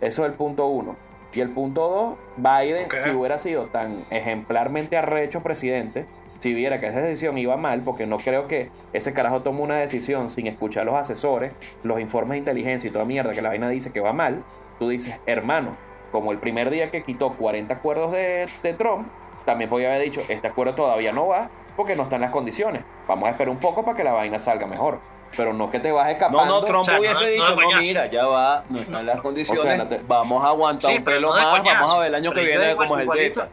[0.00, 0.96] Eso es el punto uno.
[1.32, 6.06] Y el punto dos, Biden, si hubiera sido tan ejemplarmente arrecho presidente,
[6.40, 9.76] si viera que esa decisión iba mal, porque no creo que ese carajo tome una
[9.76, 11.52] decisión sin escuchar los asesores,
[11.84, 14.42] los informes de inteligencia y toda mierda que la vaina dice que va mal,
[14.78, 15.76] tú dices, hermano,
[16.12, 19.08] como el primer día que quitó 40 acuerdos de, de Trump,
[19.44, 22.84] también podía haber dicho, este acuerdo todavía no va porque no están las condiciones.
[23.08, 25.00] Vamos a esperar un poco para que la vaina salga mejor.
[25.34, 26.44] Pero no que te vas escapando.
[26.44, 29.18] no, Trump O sea, no hubiese de- dicho, no mira, ya va, no están las
[29.22, 31.74] condiciones, O sea, no te- vamos a aguantar Sí, un pero pelo más, coñazo.
[31.80, 33.08] vamos a ver el año que viene igual- cómo es el.
[33.08, 33.48] Delta.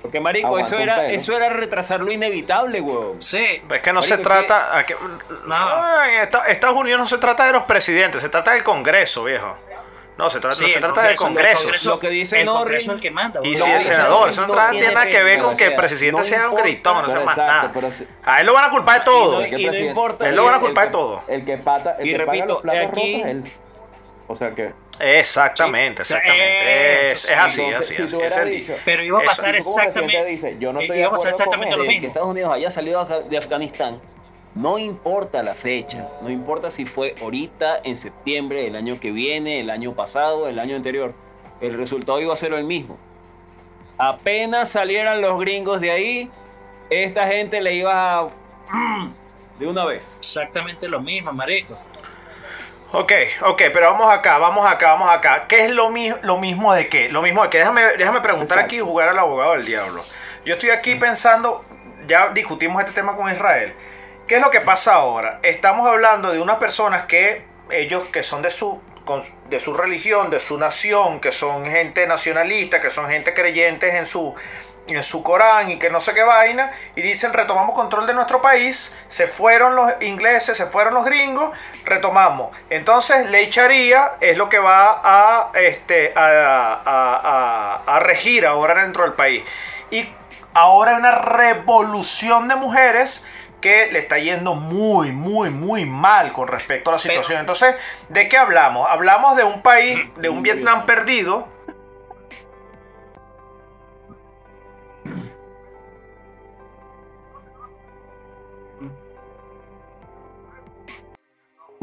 [0.00, 3.20] Porque, marico, Aguanta eso era, eso era retrasar lo inevitable, weón.
[3.20, 4.76] Sí, Es que no se trata.
[4.76, 4.96] a que-
[5.46, 9.22] no, en esta- Estados Unidos no se trata de los presidentes, se trata del Congreso,
[9.24, 9.54] viejo.
[10.18, 11.58] No, se trata, Sí, no se trata del Congreso, Congreso.
[11.62, 13.40] el Congreso- Lo que dice el Congreso es el que manda.
[13.42, 16.20] Y si el senador, eso no tiene tiene nada que ver con que el presidente
[16.20, 17.92] no sea un gritón, no sea más exacto, nada.
[17.92, 19.40] si- A él lo van a culpar de todo.
[19.40, 19.88] Y no- ¿Qué y no presidente?
[19.88, 20.28] importa.
[20.28, 21.24] Él lo van a culpar el de que- todo.
[21.28, 23.42] El que pata, el Y que paga repito, los platos aquí- rotos, él.
[24.28, 24.72] O sea que.
[25.00, 27.04] Exactamente, exactamente.
[27.04, 27.96] Eso Es, es así, Entonces, así.
[27.96, 30.24] si así, es dicho- Pero iba a pasar exactamente.
[30.26, 32.06] dices, yo no estoy de iba a pasar exactamente lo que mismo.
[32.08, 34.00] Estados Unidos haya salido de de Afganistán,
[34.54, 39.60] no importa la fecha, no importa si fue ahorita, en septiembre, el año que viene,
[39.60, 41.14] el año pasado, el año anterior,
[41.60, 42.98] el resultado iba a ser el mismo.
[43.98, 46.30] Apenas salieran los gringos de ahí,
[46.90, 48.28] esta gente le iba a...
[49.58, 50.16] de una vez.
[50.18, 51.78] Exactamente lo mismo, marico.
[52.94, 53.12] Ok,
[53.46, 55.46] ok, pero vamos acá, vamos acá, vamos acá.
[55.48, 57.08] ¿Qué es lo, mi- lo mismo de qué?
[57.08, 57.58] Lo mismo de qué.
[57.58, 58.64] Déjame, déjame preguntar Exacto.
[58.66, 60.04] aquí y jugar al abogado del diablo.
[60.44, 61.64] Yo estoy aquí pensando,
[62.06, 63.72] ya discutimos este tema con Israel.
[64.32, 65.40] ¿Qué es lo que pasa ahora?
[65.42, 68.80] Estamos hablando de unas personas que ellos que son de su
[69.50, 74.06] de su religión, de su nación, que son gente nacionalista, que son gente creyentes en
[74.06, 74.34] su
[74.88, 78.40] en su Corán y que no sé qué vaina, y dicen retomamos control de nuestro
[78.40, 82.56] país, se fueron los ingleses, se fueron los gringos, retomamos.
[82.70, 89.12] Entonces, ley Sharia es lo que va a, este, a- a regir ahora dentro del
[89.12, 89.44] país.
[89.90, 90.08] Y
[90.54, 93.26] ahora hay una revolución de mujeres
[93.62, 97.40] que le está yendo muy, muy, muy mal con respecto a la situación.
[97.40, 97.76] Entonces,
[98.10, 98.86] ¿de qué hablamos?
[98.90, 101.48] Hablamos de un país, de un Vietnam perdido,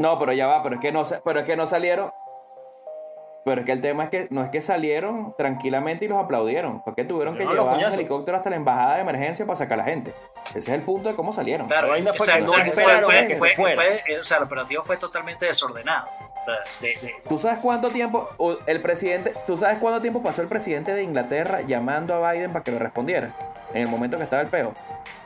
[0.00, 2.10] No, pero ya va, pero es que no, pero es que no salieron.
[3.44, 6.82] Pero es que el tema es que no es que salieron tranquilamente y los aplaudieron.
[6.82, 9.80] Fue que tuvieron que No, llevar un helicóptero hasta la embajada de emergencia para sacar
[9.80, 10.12] a la gente.
[10.50, 11.66] Ese es el punto de cómo salieron.
[11.66, 13.74] Claro, fue o sea, que no fue- esperaron fue- que se fue- fuera.
[13.82, 16.06] fue- o sea, el operativo fue totalmente desordenado.
[16.80, 18.28] De- de- ¿Tú sabes cuánto tiempo
[18.66, 22.64] el presidente, tú sabes cuánto tiempo pasó el presidente de Inglaterra llamando a Biden para
[22.64, 23.30] que le respondiera
[23.72, 24.74] en el momento que estaba el peo?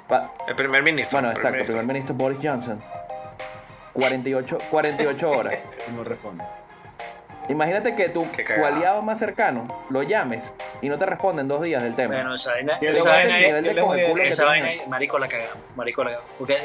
[0.09, 1.17] Pa- el primer ministro.
[1.17, 2.79] bueno, el exacto, primer primer ministro Boris Johnson.
[3.93, 5.55] 48, 48 horas.
[5.97, 6.45] No responde.
[7.49, 11.61] Imagínate que tu, tu aliado más cercano lo llames y no te responde en dos
[11.63, 12.15] días del tema.
[12.15, 13.39] bueno, esa vaina, ¿Qué esa vaina,
[14.25, 16.31] esa vaina, marico la cagamos, marico la cagamos.
[16.39, 16.59] Porque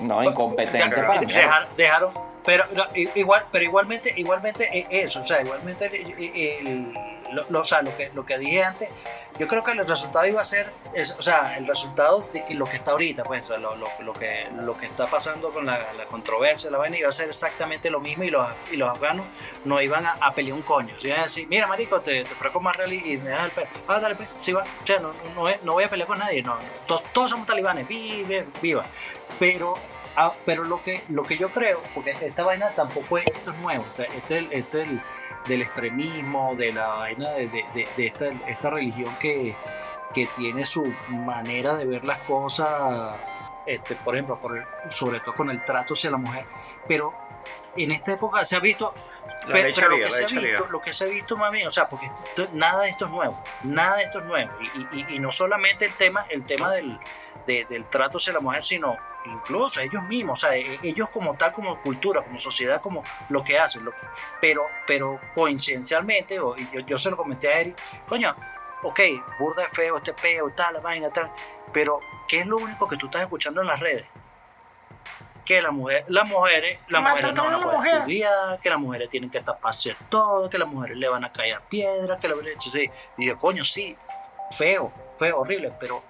[0.00, 2.14] No, incompetente para dejar- dejaron,
[2.44, 7.60] pero no, igual, pero igualmente, igualmente eh, eso, o sea, igualmente el- el- lo, lo-
[7.60, 8.88] o sea, lo que lo que dije antes,
[9.38, 12.54] yo creo que el resultado iba a ser, es, o sea, el resultado de que
[12.54, 16.04] lo que está ahorita, pues, lo, lo, que lo que está pasando con la, la
[16.06, 19.24] controversia, la vaina iba a ser exactamente lo mismo y los y los afganos
[19.64, 22.34] no iban a, a pelear un coño, se iban a decir, mira marico, te, te
[22.60, 25.14] más rally y me das el pe, ah dale pues, sí va, o sea, no,
[25.34, 28.84] no, no, voy a pelear con nadie, no, todos, todos somos talibanes, vive, viva,
[29.38, 29.74] pero
[30.16, 33.56] Ah, pero lo que, lo que yo creo, porque esta vaina tampoco es, esto es
[33.58, 34.08] nuevo, este
[34.50, 35.00] este es el
[35.46, 39.54] del extremismo, de la vaina de, de- de- de esta, esta religión que,
[40.14, 43.16] que tiene su manera de ver las cosas,
[43.66, 46.46] este, por ejemplo, por el- sobre todo con el trato hacia la mujer.
[46.88, 47.12] Pero
[47.76, 48.92] en esta época se ha visto,
[49.46, 51.88] pero, lo, que se ha visto lo que se ha visto más bien, o sea,
[51.88, 54.50] porque esto- nada de esto es nuevo, nada de esto es nuevo.
[54.92, 56.98] Y, y- y no solamente el tema, el tema del,
[57.46, 61.34] de- del trato hacia la mujer, sino incluso ellos mismos, o sea, e- ellos como
[61.34, 63.84] tal, como cultura, como sociedad, como lo que hacen.
[63.84, 63.92] lo-
[64.40, 66.54] pero, pero coincidencialmente, yo,
[66.86, 67.76] yo se lo comenté a Eric,
[68.08, 68.34] coño,
[68.82, 69.00] ok,
[69.38, 71.30] burda de feo, este peo, tal, la vaina, tal,
[71.72, 74.06] pero ¿qué es lo único que tú estás escuchando en las redes?
[75.44, 77.94] Que las mujeres, las mujeres, las mujeres no van a la poder mujer.
[77.96, 81.54] estudiar, que las mujeres tienen que taparse todo, que las mujeres le van a caer
[81.54, 82.88] a piedra, que la sí.
[83.18, 83.96] Y yo, coño, sí,
[84.56, 86.02] feo, feo, horrible, pero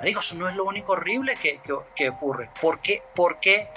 [0.00, 2.50] Marico, eso no es lo único horrible que, que, que ocurre.
[2.60, 3.02] ¿Por qué?
[3.14, 3.68] ¿Por qué?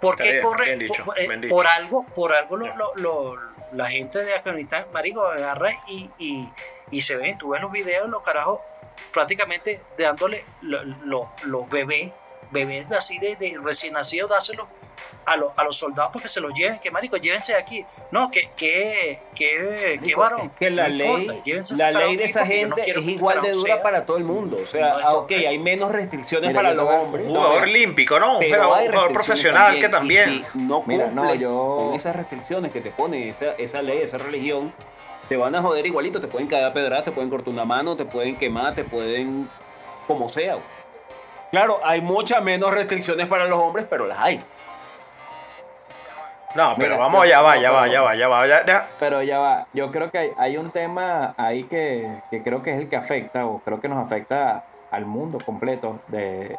[0.00, 0.64] ¿Por qué bien, corre?
[0.66, 4.86] bien dicho, por, eh, por algo, por algo lo- lo- lo- la gente de Afganistán,
[4.92, 6.48] marico, agarra y, y,
[6.90, 8.60] y se ven, tú ves los videos, los carajos
[9.12, 12.10] prácticamente dándole lo- lo- los bebés,
[12.50, 14.68] bebés de así de, de recién nacidos, dáselos
[15.24, 17.84] a, los a los soldados porque se los lleven, que marico, llévense de aquí.
[18.10, 20.42] No, que, que, que, que varón.
[20.46, 21.08] es que la no ley,
[21.44, 24.16] importa, la ley de esa no gente es este igual de dura sea- para todo
[24.16, 24.56] el mundo.
[24.62, 27.26] O sea, No, ah, ok, hay menos restricciones Mira, para los hombres.
[27.26, 27.78] Un jugador mira.
[27.78, 28.38] olímpico, ¿no?
[28.40, 30.44] Pero un jugador profesional que también.
[30.52, 33.98] si no Mira, cumples no, yo- con esas restricciones que te pone esa, esa ley,
[34.02, 34.72] esa religión,
[35.28, 37.96] te van a joder igualito, te pueden caer a pedradas, te pueden cortar una mano,
[37.96, 39.48] te pueden quemar, te pueden
[40.06, 40.56] como sea.
[41.50, 44.40] Claro, hay muchas menos restricciones para los hombres, pero las hay.
[46.54, 48.46] No, pero Mira, vamos, ya va, no, ya va, ya va, ya va.
[48.46, 52.42] ya- deja- Pero ya va, yo creo que hay, hay un tema ahí que, que
[52.42, 56.58] creo que es el que afecta, o creo que nos afecta al mundo completo, de,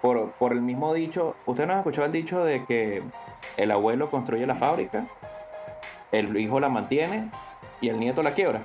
[0.00, 3.02] por, por el mismo dicho, usted nos ha escuchado el dicho de que
[3.56, 5.04] el abuelo construye la fábrica,
[6.10, 7.30] el hijo la mantiene
[7.80, 8.60] y el nieto la quiebra.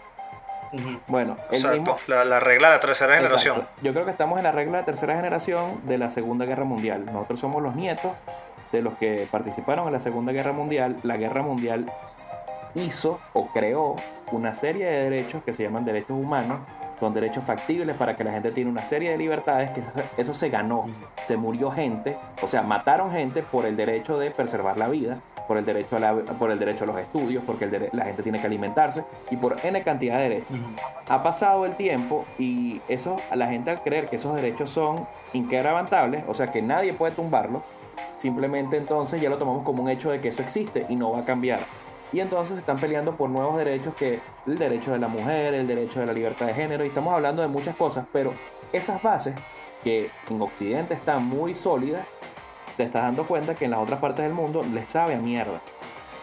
[1.08, 1.96] Bueno, el Exacto, mismo...
[2.08, 3.58] la, la regla de la tercera generación.
[3.58, 3.82] Exacto.
[3.84, 7.06] Yo creo que estamos en la regla de tercera generación de la Segunda Guerra Mundial.
[7.06, 8.12] Nosotros somos los nietos
[8.72, 10.96] de los que participaron en la Segunda Guerra Mundial.
[11.04, 11.86] La Guerra Mundial
[12.76, 13.96] hizo o creó
[14.32, 16.60] una serie de derechos que se llaman derechos humanos.
[17.00, 19.84] Son derechos factibles para que la gente tiene una serie de libertades que
[20.20, 20.86] eso se ganó.
[21.28, 25.58] Se murió gente, o sea, mataron gente por el derecho de preservar la vida, por
[25.60, 28.24] el derecho a, la- por el derecho a los estudios, porque el dere- la gente
[28.24, 30.58] tiene que alimentarse y por N cantidad de derechos
[31.08, 36.24] ha pasado el tiempo y eso la gente al creer que esos derechos son inquebrantables,
[36.28, 37.62] o sea que nadie puede tumbarlos,
[38.18, 41.20] simplemente entonces ya lo tomamos como un hecho de que eso existe y no va
[41.20, 41.60] a cambiar.
[42.14, 45.68] Y entonces se están peleando por nuevos derechos que el derecho de la mujer, el
[45.68, 48.34] derecho de la libertad de género, y estamos hablando de muchas cosas, pero
[48.72, 49.36] esas bases
[49.84, 52.06] que en Occidente están muy sólidas,
[52.78, 55.60] te estás dando cuenta que en las otras partes del mundo les sabe a mierda.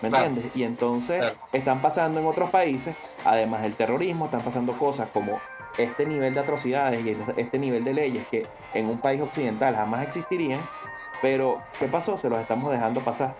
[0.03, 0.27] ¿Me Claro.
[0.27, 0.57] entiendes?
[0.57, 1.35] Y entonces Claro.
[1.53, 5.39] están pasando en otros países, además del terrorismo, están pasando cosas como
[5.79, 10.07] este nivel de atrocidades y este nivel de leyes que en un país occidental jamás
[10.07, 10.61] existirían.
[11.22, 12.16] Pero, ¿qué pasó?
[12.16, 13.35] Se los estamos dejando pasar.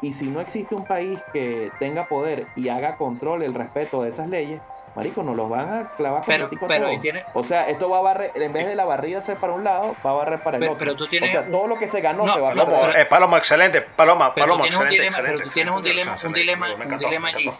[0.00, 4.08] Y si no existe un país que tenga poder y haga control el respeto de
[4.08, 4.60] esas leyes,
[4.96, 7.00] marico, nos los van a clavar Pero- a pero todos.
[7.00, 9.62] tiene- O sea, esto va a barrer, en vez de la barrida ser para un
[9.64, 10.84] lado, va a barrer para el Pero- otro.
[10.84, 12.66] pero tú tienes o sea, todo lo que se ganó No, se va a no,
[12.68, 13.00] perder.
[13.00, 13.80] Eh, Paloma, excelente.
[13.80, 14.94] Paloma, Paloma, tienes un excelente.
[14.96, 17.50] dilema, pero tú excelente, tienes un dilema, un dilema, un dilema allí.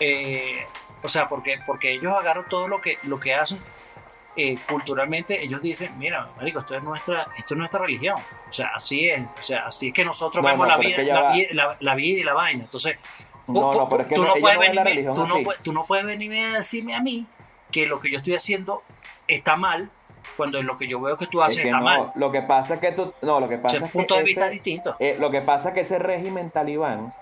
[0.00, 0.66] Eh,
[1.02, 3.58] o sea, porque, porque ellos agarran todo lo que, lo que hacen
[4.36, 8.16] eh, culturalmente, ellos dicen, mira, marico, esto es nuestra, esto es nuestra religión.
[8.54, 9.20] O sea, así es.
[9.36, 11.48] O sea, así es que nosotros No, vemos no, la, es vida, que la, vida,
[11.54, 12.62] la- la vida y la vaina.
[12.62, 12.96] Entonces,
[13.48, 15.42] No, tú no- puedes no ven la venirme, religión tú no, así.
[15.44, 17.26] puedes- tú no puedes venirme a decirme a mí
[17.72, 18.82] que lo que yo estoy haciendo
[19.26, 19.90] está mal
[20.36, 22.12] cuando lo que yo veo que tú Es haces que está no, mal.
[22.14, 24.20] lo que pasa es que tú, no, lo que O pasa sea, es punto que
[24.20, 24.94] de vista ese- distinto.
[25.00, 27.12] eh, lo que pasa es que ese régimen talibán,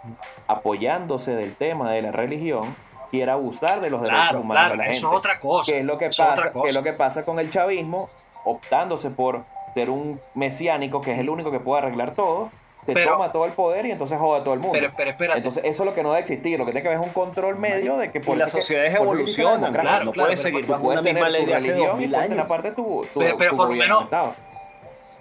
[0.49, 2.77] apoyándose del tema de la religión,
[3.11, 4.99] quiere abusar de los derechos Claro, humanos de claro, la gente.
[4.99, 5.73] eso es otra cosa.
[5.73, 8.11] Que es lo que eso pasa, es lo que pasa con el chavismo,
[8.45, 12.51] optándose por ser un mesiánico que es el único que puede arreglar todo,
[12.85, 14.77] se Pero- toma todo el poder y entonces joda a todo el mundo.
[14.79, 15.39] Pero, pero espérate.
[15.39, 17.13] Entonces eso es lo que no debe existir, lo que tiene que haber es un
[17.13, 19.73] control medio de que Y las sociedades por evolucionan.
[19.73, 22.13] Claro, no claro, puedes seguir tú bajo Puedes una misma ley de hace dos mil
[22.15, 22.39] años.
[22.41, 24.07] aparte tu, tu, Pero- pero tu por lo menos-.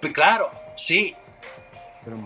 [0.00, 1.14] Pues claro, sí.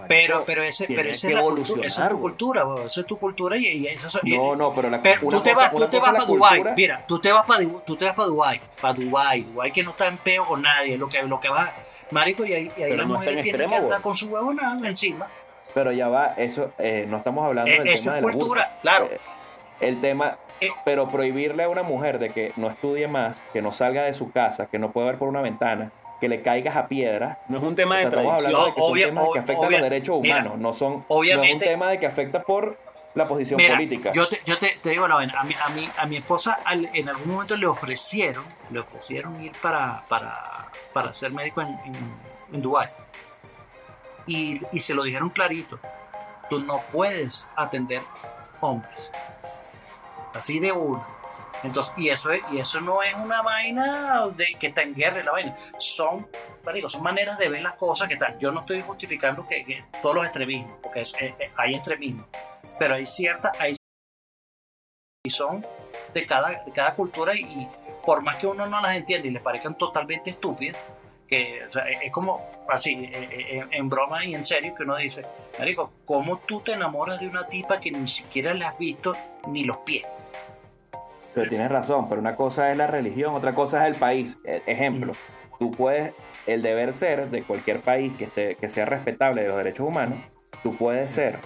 [0.09, 3.07] Pero, pero, ese, pero esa es la cultura, evolucionar, esa es tu cultura, esa es
[3.07, 5.77] tu cultura y, y eso y- No, no, pero la pero tú te cosa- vas,
[5.79, 8.59] tú te vas para Dubai, mira, tú te vas para tú te vas para Dubai,
[8.81, 11.71] para Dubai, Dubai que no está en peo con nadie, lo que lo que va,
[12.11, 14.87] marico y ahí, y ahí las no mujeres tienen que andar con su huevo nada
[14.87, 15.27] encima.
[15.75, 18.33] Pero ya va, eso, eh, no estamos hablando Eh, del eso tema es de la
[18.38, 19.05] cultura, claro.
[19.12, 19.19] Eh,
[19.81, 20.71] el tema, Eh.
[20.85, 24.33] pero prohibirle a una mujer de que no estudie más, que no salga de su
[24.33, 27.40] casa, que no pueda ver por una ventana, que le caigas a piedra.
[27.49, 29.38] No es un tema O sea, de estamos hablando No, de que son obvia- que
[29.38, 32.07] afectan obvia- los derechos mira, humanos, no son no es obviamente- un tema de que
[32.07, 32.79] afecta por
[33.16, 34.12] la posición Mira, política.
[34.12, 36.61] yo te, yo te, te digo la vaina, a mi, a mi, a mi esposa
[36.64, 41.68] al- en algún momento le ofrecieron, le ofrecieron ir para, para, para ser médico en,
[41.68, 41.94] en,
[42.52, 42.88] en Dubái.
[44.26, 45.79] Y, y se lo dijeron clarito,
[46.50, 48.02] tú no puedes atender
[48.61, 49.11] hombres.
[50.35, 51.05] Así de uno.
[51.62, 55.22] Entonces, y eso, es- y eso no es una vaina de que está en guerra
[55.22, 55.57] la vaina.
[55.79, 56.29] Son,
[56.64, 58.38] marico, son maneras de ver las cosas que están.
[58.38, 61.14] Yo no estoy justificando que, que todos los extremismos, porque es-
[61.57, 62.26] hay extremismo.
[62.79, 63.75] Pero hay ciertas, hay
[65.25, 65.65] y son
[66.15, 67.69] de cada, de cada cultura y, y
[68.05, 70.77] por más que uno no las entienda y le parezcan totalmente estúpidas,
[71.27, 74.85] que o sea, es, como así, eh, eh, en, en broma y en serio, que
[74.85, 75.23] uno dice,
[75.59, 79.17] Marico, ¿cómo tú te enamoras de una tipa que ni siquiera le has visto
[79.49, 80.05] ni los pies?
[81.35, 84.39] Pero tienes razón, pero una cosa es la religión, otra cosa es el país.
[84.45, 85.12] E- Ejemplo,
[85.59, 86.15] tú puedes,
[86.47, 90.19] el deber ser de cualquier país que, esté, que sea respetable de los derechos humanos,
[90.62, 91.39] tú puedes ser,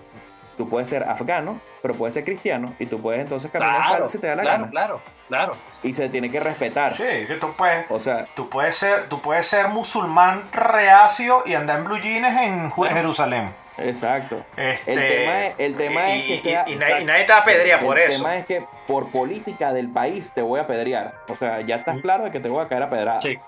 [0.61, 4.19] tú puedes ser afgano, pero puedes ser cristiano y tú puedes entonces caminar Claro, si
[4.19, 4.71] te da la claro, gana.
[4.71, 5.53] claro, claro.
[5.83, 6.95] Y se tiene que respetar.
[6.95, 11.55] Sí, que tú puedes, O sea, tú puedes ser, tú puedes ser musulmán reacio y
[11.55, 13.55] andar en blue jeans en Jerusalén.
[13.79, 14.45] exacto.
[14.59, 16.65] Este, el tema es, el tema y, es que y- sea...
[16.69, 18.19] y nadie, y nadie te apedrea por el eso.
[18.19, 21.15] tema es que por política del país te voy a pedrear.
[21.29, 23.21] O sea, ya estás claro de que te voy a caer a pedrada.
[23.23, 23.39] Sí.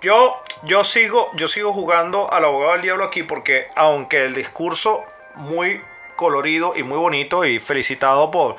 [0.00, 5.02] Yo, yo, sigo, yo sigo jugando al abogado del diablo aquí porque aunque el discurso
[5.36, 5.80] muy
[6.16, 8.56] colorido y muy bonito y felicitado por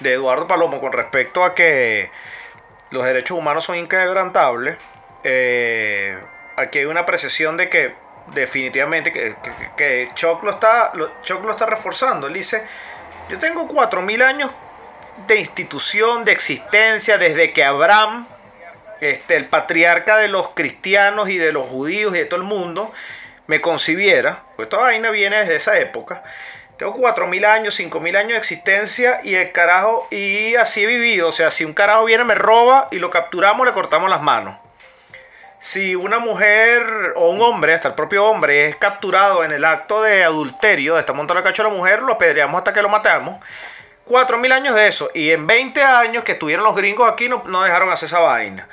[0.00, 2.10] de Eduardo Palomo con respecto a que
[2.90, 4.76] los derechos humanos son inquebrantables,
[5.24, 6.18] eh,
[6.56, 7.94] aquí hay una apreciación de que
[8.34, 9.34] definitivamente que,
[9.76, 12.26] que, Choc, lo está, está reforzando.
[12.26, 12.64] Él dice,
[13.28, 14.50] yo tengo 4.000 años
[15.26, 18.26] de institución, de existencia, desde que Abraham
[19.00, 22.92] este, el patriarca de los cristianos y de los judíos y de todo el mundo
[23.52, 26.22] me concibiera, pues esta vaina viene desde esa época.
[26.78, 31.28] Tengo 4.000 años, 5.000 años de existencia y el carajo, y así he vivido.
[31.28, 34.56] O sea, si un carajo viene, me roba y lo capturamos, le cortamos las manos.
[35.60, 40.00] Si una mujer o un hombre, hasta el propio hombre, es capturado en el acto
[40.00, 42.88] de adulterio, de estar montando la cacho a la mujer, lo apedreamos hasta que lo
[42.88, 43.38] matamos.
[44.06, 45.10] 4.000 años de eso.
[45.12, 48.66] Y en 20 años que estuvieron los gringos aquí, no, no dejaron hacer esa vaina.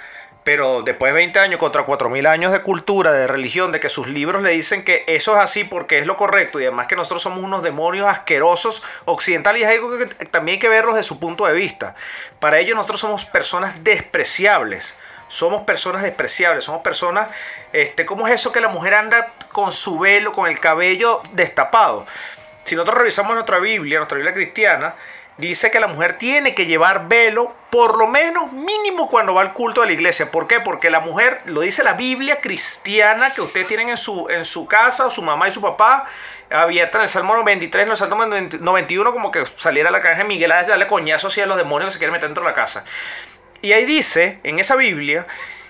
[0.50, 4.08] Pero después de 20 años contra 4.000 años de cultura, de religión, de que sus
[4.08, 7.22] libros le dicen que eso es así porque es lo correcto y además que nosotros
[7.22, 11.20] somos unos demonios asquerosos occidentales y es algo que también hay que verlos desde su
[11.20, 11.94] punto de vista.
[12.40, 14.96] Para ellos nosotros somos personas despreciables.
[15.28, 17.30] Somos personas despreciables, somos personas,
[17.72, 22.08] este, ¿cómo es eso que la mujer anda con su velo, con el cabello destapado?
[22.64, 24.96] Si nosotros revisamos nuestra Biblia, nuestra Biblia cristiana,
[25.40, 29.54] dice que la mujer tiene que llevar velo por lo menos mínimo cuando va al
[29.54, 30.30] culto de la iglesia.
[30.32, 30.60] ¿Por qué?
[30.60, 34.68] Porque la mujer, lo dice la Biblia cristiana que ustedes tienen en su, en su
[34.68, 36.06] casa, o su mamá y su papá,
[36.52, 40.24] abierta en el Salmo 93, en el Salmo 91, como que saliera la caja de
[40.26, 42.56] Miguel a darle coñazo así a los demonios que se quieren meter dentro de la
[42.56, 42.84] casa.
[43.62, 45.26] Y ahí dice, en esa Biblia,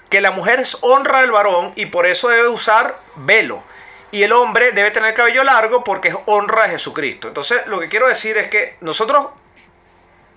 [0.09, 3.63] que la mujer es honra del varón y por eso debe usar velo.
[4.11, 7.27] Y el hombre debe tener cabello largo porque es honra de Jesucristo.
[7.27, 9.27] Entonces, lo que quiero decir es que nosotros,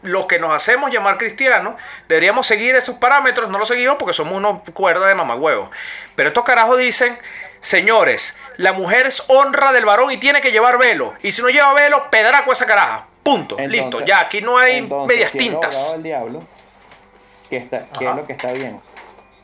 [0.02, 1.74] los que nos hacemos llamar cristianos,
[2.08, 3.48] deberíamos seguir esos parámetros.
[3.50, 5.70] No los seguimos porque somos unos cuerdas de mamagüevos.
[6.14, 7.18] Pero estos carajos dicen,
[7.60, 11.14] señores, la mujer es honra del varón y tiene que llevar velo.
[11.22, 13.06] Y si no lleva velo, pedraco esa caraja.
[13.22, 13.56] Punto.
[13.58, 14.04] Entonces- Listo.
[14.04, 15.92] Ya, aquí no hay entonces, medias tintas.
[15.92, 16.42] del diablo,
[17.48, 18.80] que, está, que es lo que está bien,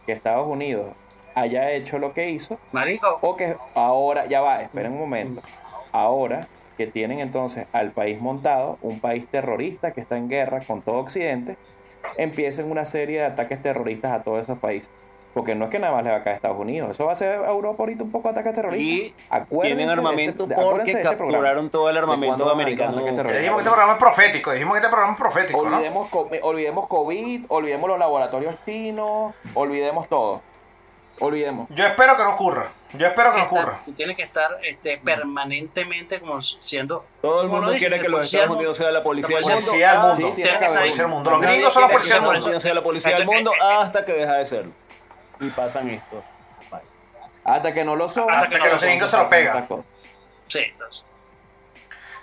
[0.04, 0.86] que Estados Unidos
[1.34, 5.40] haya hecho lo que hizo, Marico, o que ahora, ya va, esperen un momento,
[5.92, 6.48] ahora
[6.78, 10.96] que tienen entonces al país montado, un país terrorista que está en guerra con todo
[10.96, 11.58] Occidente,
[12.16, 14.88] empiecen una serie de ataques terroristas a todos esos países.
[15.34, 17.12] Porque no es que nada más le va a caer a Estados Unidos, eso va
[17.12, 18.88] a ser a Europa ahorita un poco de ataques terroristas.
[18.88, 21.32] Y Acuérdense tienen de este- armamento de- porque de este programa.
[21.32, 22.96] capturaron todo el De armamento americano.
[22.96, 24.52] Dijimos que este programa es profético.
[24.52, 25.76] Dijimos que este programa es profético, ¿no?
[25.76, 30.40] Olvidemos, co- olvidemos COVID, olvidemos los laboratorios chinos, olvidemos todo.
[31.20, 31.68] Olvidemos.
[31.70, 32.68] Yo espero que no ocurra.
[32.94, 33.78] Yo espero que no ocurra.
[33.84, 37.04] tú tienes que estar este, permanentemente como siendo...
[37.20, 39.66] Todo el mundo quiere que los Estados Unidos sea la policía del la mundo.
[39.66, 40.14] Policía del mundo.
[40.16, 40.78] Sí, tiene que Tiene que haber.
[40.80, 41.30] Policía del mundo.
[41.30, 42.60] Los gringos son la quiere policía que del los mundo.
[42.60, 44.72] Sea la policía del mundo eh, hasta que deja de serlo.
[45.40, 46.22] Y pasan esto.
[47.44, 48.30] Hasta que no lo son.
[48.30, 49.66] Hasta que que los gringos se lo pegan.
[50.46, 51.04] Sí, entonces.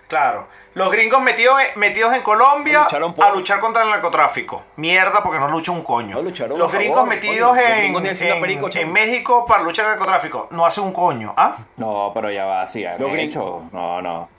[0.08, 0.47] Claro.
[0.76, 2.86] Los gringos metidos, metidos en Colombia
[3.16, 4.64] por- a luchar contra el narcotráfico.
[4.76, 6.16] Mierda, porque no luchan un coño.
[6.18, 7.62] No lucharon los gringos favor, metidos coño.
[7.62, 8.82] Los en, gringos ni haciendo en- perico, che.
[8.82, 10.47] en México para luchar el narcotráfico.
[10.51, 11.34] No hace un coño.
[11.38, 11.56] ¿Ah?
[11.78, 13.72] No, pero ya va, sí, Los gringos-.
[13.72, 14.30] No, no.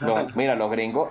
[0.00, 1.08] Los- mira, los gringos.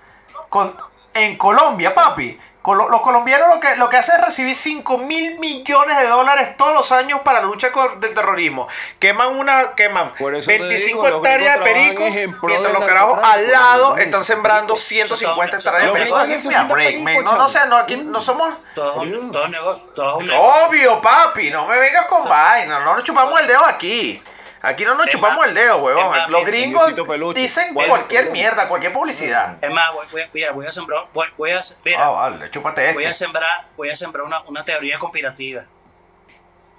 [0.49, 0.76] Con-
[1.15, 2.38] en Colombia, papi.
[2.76, 6.74] Los colombianos lo que, lo que hacen es recibir 5 mil millones de dólares todos
[6.74, 8.68] los años para la lucha con- del terrorismo.
[8.99, 12.03] Queman una, queman Por eso te 25 digo, los hectáreas de perico,
[12.47, 17.22] mientras los carajos al lado están sembrando 150 Los hectáreas de perico.
[17.24, 18.55] No, no sé, no, aquí no somos...
[18.76, 20.65] Todo, todo negocio, todo un negocio.
[20.68, 24.22] Obvio, papi, no me vengas con vaina, no nos chupamos el dedo aquí.
[24.62, 26.10] Aquí no nos Es chupamos más- el dedo, huevón.
[26.10, 26.95] más, Los gringos
[27.36, 29.58] dicen ¿Cuál es cualquier mierda, cualquier publicidad.
[29.64, 32.93] Es más, voy, voy, mira, voy a sembrar, voy, voy a, mira, Ah, vale, chúpate
[32.93, 33.26] voy a este.
[33.26, 35.64] sembrar, voy a sembrar una, una teoría conspirativa.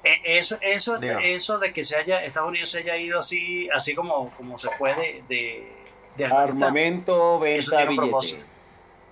[0.05, 3.95] Eh, Eso, eso, eso de que se haya, Estados Unidos se haya ido así, así
[3.95, 5.74] como, como se puede de,
[6.33, 8.45] Armamento, eso venta, tiene un propósito,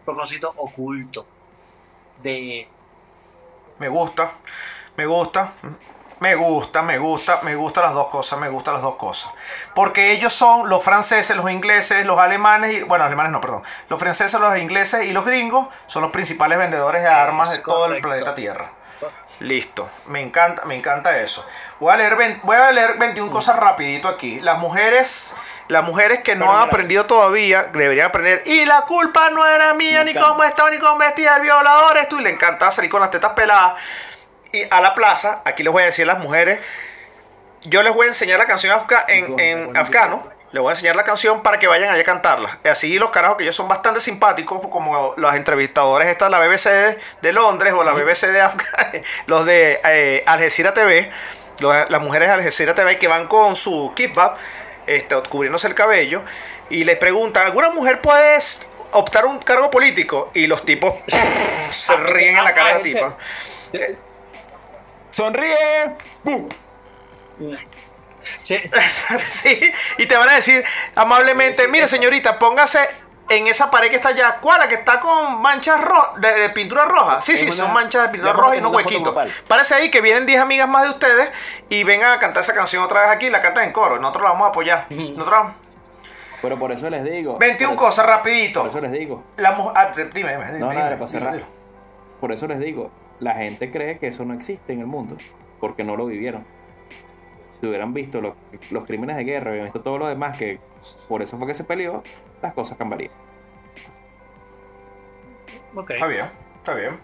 [0.04, 1.26] propósito oculto
[2.22, 2.68] de
[3.78, 4.30] Me gusta,
[4.96, 5.52] me gusta,
[6.20, 9.30] me gusta, me gusta, me gustan las dos cosas, me gustan las dos cosas.
[9.74, 13.62] Porque ellos son los franceses, los ingleses, los alemanes, y, bueno, alemanes no, perdón.
[13.88, 17.86] Los franceses, los ingleses y los gringos son los principales vendedores de armas de todo
[17.86, 18.70] el planeta Tierra.
[19.40, 21.44] Listo, me encanta, me encanta eso.
[21.78, 24.40] Voy a leer, voy a leer 21 cosas rapidito aquí.
[24.40, 25.34] Las mujeres,
[25.68, 26.68] las mujeres que no Pero han mira.
[26.68, 28.42] aprendido todavía deberían aprender.
[28.46, 30.28] Y la culpa no era mía, Me ni encanta.
[30.30, 31.98] cómo estaba, ni cómo vestía el violador.
[31.98, 33.74] Esto y le encantaba salir con las tetas peladas.
[34.70, 36.60] A la plaza, aquí les voy a decir a las mujeres,
[37.62, 40.28] yo les voy a enseñar la canción afga- en, en afgano.
[40.52, 42.60] Les voy a enseñar la canción para que vayan allá a cantarla.
[42.70, 47.32] Así los carajos que ellos son bastante simpáticos, como los entrevistadores estas, la BBC de,
[47.32, 51.10] Londres o la BBC de Afgan, los de eh, Algeciras TV,
[51.58, 54.38] los- las mujeres de Algeciras TV que van con su kibbap,
[54.86, 56.22] este, cubriéndose el cabello,
[56.70, 58.38] y le preguntan, ¿alguna mujer puede
[58.92, 60.30] optar un cargo político?
[60.32, 60.94] Y los tipos
[61.70, 63.16] se ríen en la cara de la tipa.
[65.10, 65.96] Sonríe.
[66.24, 66.48] ¡Bum!
[68.42, 68.60] Sí,
[69.18, 72.80] Sí, y te van a decir amablemente, mire señorita, póngase
[73.28, 74.38] en esa pared que está allá.
[74.40, 74.60] ¿Cuál?
[74.60, 77.20] La que está con manchas ro- de, de pintura roja.
[77.20, 79.14] Sí, sí, Es son una- manchas de pintura roja y foto huequitos.
[79.48, 81.30] Parece ahí que vienen 10 amigas más de ustedes
[81.68, 83.28] y vengan a cantar esa canción otra vez aquí.
[83.30, 83.98] La cantan en coro.
[83.98, 84.86] Nosotros la vamos a apoyar.
[84.90, 85.54] Nosotros vamos-
[86.42, 87.36] Pero por eso les digo.
[87.38, 88.60] 21 por eso- cosas, rapidito.
[88.60, 89.24] Por eso les digo.
[89.36, 91.44] La mu- ah, dime, dime, dime, No, dime, nada, dime.
[92.20, 92.90] Por eso les digo,
[93.20, 95.16] la gente cree que eso no existe en el mundo,
[95.60, 96.44] porque no lo vivieron.
[97.60, 98.36] Si hubieran visto lo-
[98.70, 100.60] los crímenes de guerra, hubieran visto todo lo demás, que
[101.08, 102.02] por eso fue que se peleó,
[102.42, 103.12] las cosas cambiarían.
[105.74, 105.90] ok.
[105.90, 107.00] Está bien, está bien.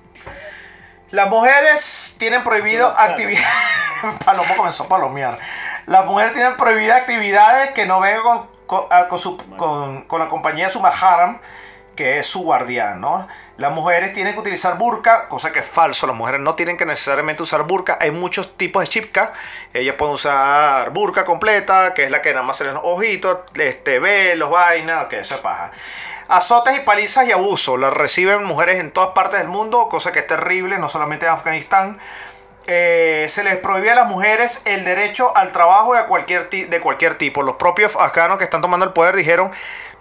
[1.10, 3.46] Las mujeres tienen prohibido actividades.
[4.24, 5.38] Palomo comenzó a palomear.
[5.86, 10.28] Las mujeres tienen prohibidas actividades que no vengan con, con, con su- con- con la
[10.28, 11.38] compañía de su maharam,
[11.94, 13.26] que es su guardián, ¿no?
[13.58, 16.06] Las mujeres tienen que utilizar burka, cosa que es falso.
[16.06, 17.98] Las mujeres no tienen que necesariamente usar burka.
[18.00, 19.32] Hay muchos tipos de chipka.
[19.74, 23.98] Ellas pueden usar burka completa, que es la que nada más se les ojitos, este,
[23.98, 25.70] velos, vainas, que eso es paja.
[26.28, 27.76] Azotes y palizas y abuso.
[27.76, 31.32] Las reciben mujeres en todas partes del mundo, cosa que es terrible, no solamente en
[31.32, 31.98] Afganistán.
[32.66, 37.16] Eh, se les prohíbe a las mujeres el derecho al trabajo de cualquier, de cualquier
[37.16, 37.42] tipo.
[37.42, 39.50] Los propios afganos que están tomando el poder dijeron,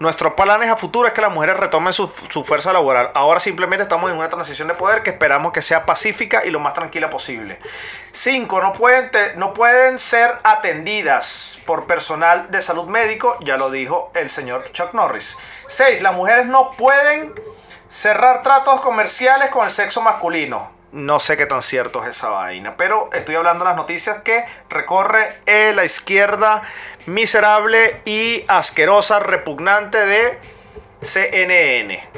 [0.02, 3.12] nuestros planes a futuro es que las mujeres retomen su, su fuerza laboral.
[3.14, 6.60] Ahora simplemente estamos en una transición de poder que esperamos que sea pacífica y lo
[6.60, 7.60] más tranquila posible.
[8.12, 8.62] 5.
[8.62, 14.28] No pueden, no pueden ser atendidas por personal de salud médico, ya lo dijo el
[14.28, 15.38] señor Chuck Norris.
[15.68, 16.02] 6.
[16.02, 17.34] Las mujeres no pueden
[17.88, 20.81] cerrar tratos comerciales con el sexo masculino.
[20.92, 24.44] No sé qué tan cierto es esa vaina, pero estoy hablando de las noticias que
[24.70, 26.64] recorre eh, la izquierda
[27.06, 30.38] miserable y asquerosa, repugnante de
[31.02, 32.10] CNN.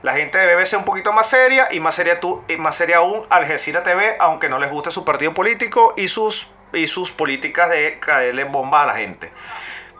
[0.00, 2.98] La gente de BBC un poquito más seria y más seria, tú, y más seria
[2.98, 7.68] aún Algeciras TV, aunque no les guste su partido político y sus, y sus políticas
[7.68, 9.30] de caerle bombas a la gente.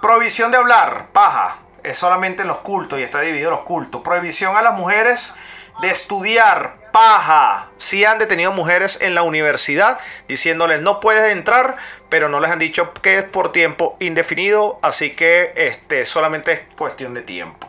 [0.01, 1.59] Prohibición de hablar, paja.
[1.83, 4.01] Es solamente en los cultos y está dividido en los cultos.
[4.01, 5.35] Prohibición a las mujeres
[5.83, 7.69] de estudiar, paja.
[7.77, 11.77] Sí han detenido mujeres en la universidad diciéndoles no puedes entrar,
[12.09, 16.63] pero no les han dicho que es por tiempo indefinido, así que este, solamente es
[16.75, 17.69] cuestión de tiempo.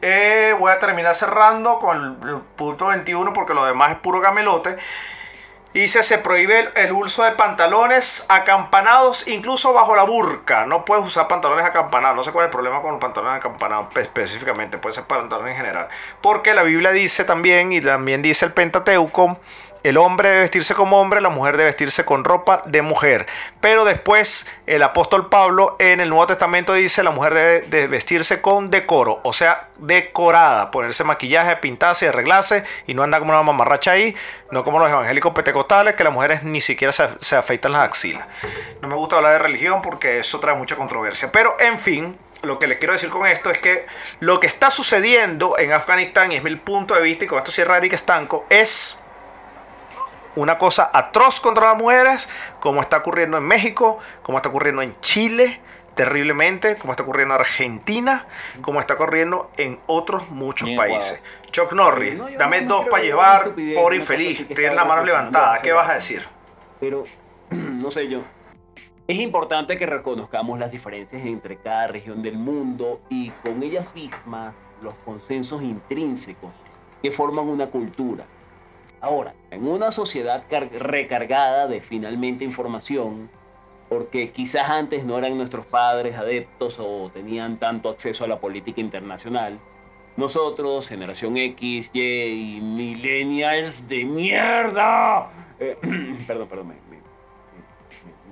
[0.00, 4.76] Eh, voy a terminar cerrando con el, punto 21 porque lo demás es puro gamelote.
[5.72, 10.66] Dice, se prohíbe el, uso de pantalones acampanados incluso bajo la burka.
[10.66, 12.14] No puedes usar pantalones acampanados.
[12.16, 14.76] No sé cuál es el problema con los pantalones acampanados pe- específicamente.
[14.76, 15.88] Puede ser pantalones en general.
[16.20, 19.38] Porque la Biblia dice también, y también dice el Pentateuco,
[19.82, 23.26] el hombre debe vestirse como hombre, la mujer debe vestirse con ropa de mujer.
[23.60, 28.40] Pero después el apóstol Pablo en el Nuevo Testamento dice la mujer debe de vestirse
[28.40, 33.92] con decoro, o sea, decorada, ponerse maquillaje, pintarse, arreglarse y no andar como una mamarracha
[33.92, 34.14] ahí,
[34.50, 38.26] no como los evangélicos pentecostales que las mujeres ni siquiera se, se afeitan las axilas.
[38.80, 41.32] No me gusta hablar de religión porque eso trae mucha controversia.
[41.32, 43.86] Pero en fin, lo que les quiero decir con esto es que
[44.20, 47.52] lo que está sucediendo en Afganistán, y es mi punto de vista, y con esto
[47.52, 48.98] cierra Eric Estanco, es
[50.36, 52.28] una cosa atroz contra las mujeres,
[52.60, 55.60] como está ocurriendo en México, como está ocurriendo en Chile,
[55.94, 58.26] terriblemente, como está ocurriendo en Argentina,
[58.60, 61.22] como está ocurriendo en otros muchos países.
[61.50, 65.72] Chuck Norris, No, dame no dos para llevar, una infeliz, está la mano levantada, ¿qué
[65.72, 66.22] vas a decir?
[66.80, 67.04] Pero,
[67.50, 68.20] no sé yo.
[69.06, 74.54] Es importante que reconozcamos las diferencias entre cada región del mundo y con ellas mismas
[74.80, 76.52] los consensos intrínsecos
[77.02, 78.24] que forman una cultura.
[79.02, 83.28] Ahora, en una sociedad car- recargada de finalmente información,
[83.88, 88.80] porque quizás antes no eran nuestros padres adeptos o tenían tanto acceso a la política
[88.80, 89.58] internacional,
[90.16, 95.30] nosotros, generación X, Y y millennials de mierda.
[95.58, 95.76] eh,
[96.26, 97.02] perdón, perdón, me, me-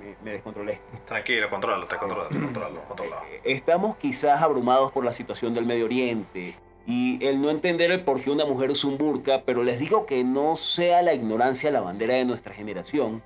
[0.05, 0.79] me- me- descontrolé.
[1.05, 3.21] Tranquilo, controlalo, te controlalo, controlalo, controlalo.
[3.43, 6.55] Estamos quizás abrumados por la situación del Medio Oriente
[6.87, 10.05] y el no entender el por qué una mujer usa un burka, pero les digo
[10.05, 13.21] que no sea la ignorancia la bandera de nuestra generación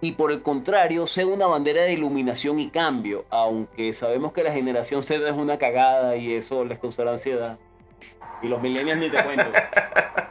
[0.00, 4.52] y por el contrario sea una bandera de iluminación y cambio, aunque sabemos que la
[4.52, 7.58] generación Z es una cagada y eso les causará ansiedad.
[8.42, 9.46] Y los millennials ni te cuento.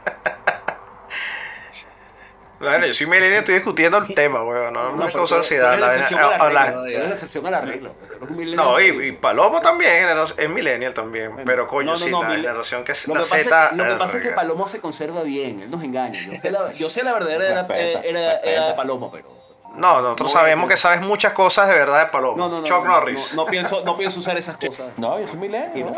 [2.60, 4.72] Bueno, yo soy millennial, estoy discutiendo el tema, weón.
[4.72, 5.72] No, no, me pero causa ansiedad.
[5.78, 7.60] la la excepción a la a- a la- regla, tú eres la excepción a la
[7.60, 7.90] regla.
[8.06, 8.56] Eres un millennial.
[8.64, 11.30] No, y, y Palomo también es, millennial también.
[11.32, 13.26] Bueno, pero coño, no, no, sí, no, la mil- generación que es Lo la que,
[13.28, 13.66] pasa, Z.
[13.72, 14.30] es, lo que eh, pasa es que.
[14.30, 16.12] Palomo se conserva bien, él nos engaña.
[16.18, 18.74] Yo sé la, yo sé la verdadera era, Respeta, era- era de.
[18.74, 19.34] Palomo, pero.
[19.74, 22.36] No, nosotros sabemos que sabes muchas cosas de verdad de Palomo.
[22.36, 22.62] No, no, no.
[22.64, 23.34] Chuck no, Norris.
[23.34, 24.86] No, no pienso, no pienso usar esas cosas.
[24.96, 25.92] No, yo soy milenio.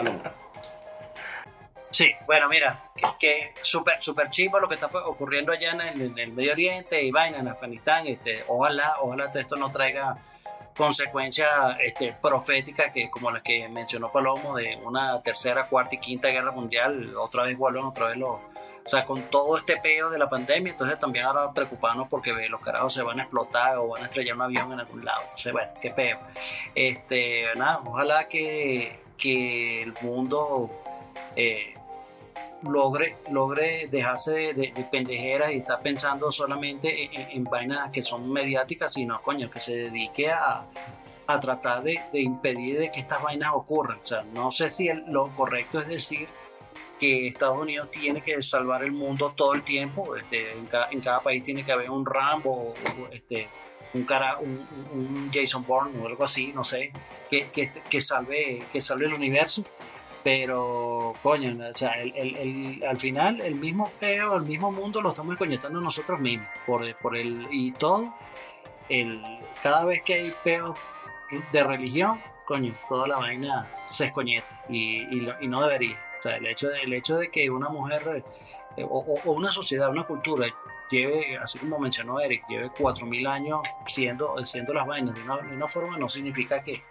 [1.97, 6.03] Sí, bueno, mira, que, que súper super chivo lo que está ocurriendo allá en el,
[6.03, 8.07] en el Medio Oriente y vaina en Afganistán.
[8.07, 10.19] Este, ojalá, ojalá todo esto no traiga
[10.77, 11.49] consecuencias
[11.81, 16.53] este, proféticas que como las que mencionó Palomo de una tercera, cuarta y quinta guerra
[16.53, 18.29] mundial, otra vez vuelven, otra vez los...
[18.29, 22.61] O sea, con todo este peo de la pandemia, entonces también ahora preocuparnos porque los
[22.61, 25.23] carajos se van a explotar o van a estrellar un avión en algún lado.
[25.23, 26.19] Entonces, bueno, qué peo.
[26.75, 30.71] Este, nada, ojalá que, que el mundo
[31.37, 31.76] eh,
[32.63, 38.03] logre, logre dejarse de, de- de pendejeras y estar pensando solamente en, en- vainas que
[38.03, 40.67] son mediáticas, sino, coño, que se dedique a,
[41.27, 43.99] a tratar de, impedir de que estas vainas ocurran.
[44.33, 46.29] No sé si lo correcto es decir
[46.99, 51.01] que Estados Unidos tiene que salvar el mundo todo el tiempo, este, en, cada, en
[51.01, 52.73] cada país tiene que haber un Rambo,
[53.13, 53.49] este,
[54.41, 56.93] un- un Jason Bourne o algo así, no sé,
[57.31, 59.63] que, que, que salve, que salve el universo
[60.27, 65.11] pero coño, o sea, el, el- al final el mismo peo, el mismo mundo lo
[65.11, 68.13] estamos coñetando nosotros mismos, por, por el, y todo,
[68.89, 69.23] el,
[69.63, 70.75] cada vez que hay peos
[71.53, 75.97] de religión, coño, toda la vaina se escoñeta y, y, y no debería.
[76.19, 78.25] O sea, el hecho de, el hecho de que una mujer
[78.77, 80.49] eh, o una sociedad, una cultura
[80.91, 85.55] lleve, así como mencionó Eric, lleve 4.000 años siendo, siendo las vainas de una, de
[85.55, 86.83] una forma, no significa que,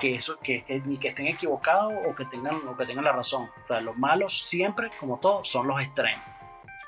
[0.00, 3.12] que eso que, que ni que estén equivocados o que tengan o que tengan la
[3.12, 3.48] razón.
[3.64, 6.24] O sea los malos siempre como todos son los extremos.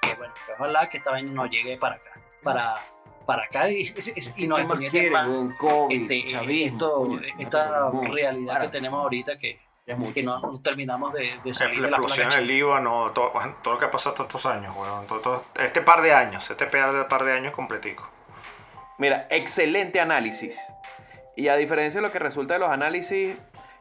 [0.03, 2.11] Y bueno ojalá que esta vaina no llegue para acá
[2.43, 2.75] para
[3.27, 3.95] para acá y,
[4.37, 5.29] y nos ¿Qué más
[5.89, 9.59] este, chavismo, esto, coño, esta realidad que tenemos ahorita que,
[10.13, 13.55] que no, terminamos de, de salir La de la explosión en el Líbano, todo, bueno,
[13.63, 16.51] todo lo que ha pasado estos estos años, weón, todo- todo- este par de años,
[16.51, 18.07] este par par de años completico.
[18.99, 20.59] Mira, excelente análisis.
[21.37, 23.37] Y a diferencia de lo que resulta de los análisis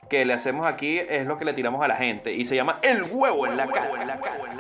[0.10, 2.34] que le hacemos aquí, es lo que le tiramos a la gente.
[2.34, 3.90] Y se llama el huevo en la cara.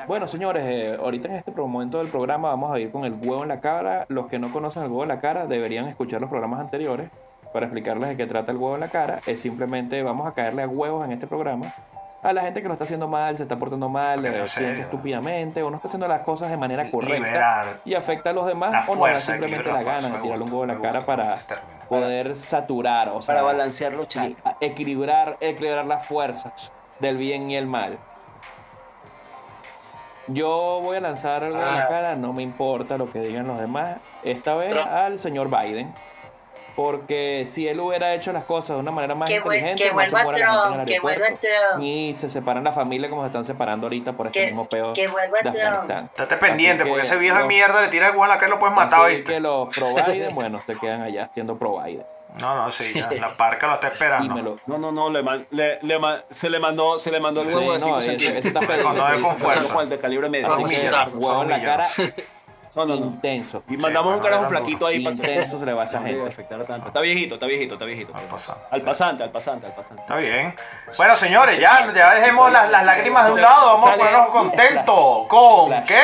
[0.08, 3.44] Bueno, señores, eh, ahorita en este momento del programa vamos a ir con el huevo
[3.44, 4.06] en la cara.
[4.10, 7.10] Los que no conocen el huevo en la cara deberían escuchar los programas anteriores
[7.52, 9.20] para explicarles de qué trata el huevo en la cara.
[9.28, 11.74] Es simplemente vamos a caerle a huevos en este programa
[12.24, 15.62] a la gente que lo está haciendo mal, se está portando mal, es piensa estúpidamente
[15.62, 18.88] o no está haciendo las cosas de manera correcta Liberar y afecta a los demás
[18.88, 21.38] o no da simplemente la gana de tirarle un huevo en la cara para
[21.90, 24.08] poder saturar, o sea, Para balancear los
[24.62, 27.98] equilibrar, equilibrar las fuerzas del bien y el mal.
[30.28, 31.88] Yo voy a lanzar algo en la Ah.
[31.90, 33.98] cara, no me importa lo que digan los demás.
[34.24, 35.94] Esta vez al señor Biden.
[36.76, 39.94] Porque si él hubiera hecho las cosas de una manera más Que inteligente, que no
[39.94, 41.80] vuelva se gente en el Trump, que vuelva Trump.
[41.80, 44.94] Ni se separan la familia como se están separando ahorita por este Que- mismo peo
[44.94, 45.56] que vuelva de Trump.
[45.66, 46.10] Afganistán.
[46.12, 48.36] Estate pendiente, Así porque que ese viejo de mierda le tira el huevo a la
[48.36, 49.34] cara y lo puedes matar, Así ¿viste?
[49.34, 52.06] que los pro Biden, bueno, se quedan allá siendo pro Biden.
[52.40, 54.34] No, no, sí, ya, la parca lo está esperando.
[54.34, 54.58] Dímelo.
[54.66, 57.50] No, no, no, le man- le- le man- se le mandó, se le mandó el
[57.50, 58.40] Sí, huevo de no, 5 ese- centímetros.
[58.40, 58.84] ese está pegado.
[58.84, 59.72] Cuando es con fuerza.
[59.74, 60.52] con el de calibre medio.
[60.52, 61.88] Así que intentar, huevo en la cara
[62.76, 63.06] No, no, no.
[63.06, 63.64] intenso.
[63.70, 66.28] Y mandamos Sí, un carajo flaquito ahí para Intenso se le va a esa gente.
[66.88, 68.14] Está viejito, está viejito, está viejito.
[68.16, 68.62] Al pasante.
[68.72, 70.02] Al pasante, al pasante, al pasante.
[70.02, 70.56] Está bien.
[70.98, 73.66] Bueno, señores, ya, ya dejemos las, las lágrimas de un lado.
[73.76, 75.28] Vamos a ponernos contentos.
[75.28, 75.88] ¿Con Flash.
[75.88, 76.02] qué?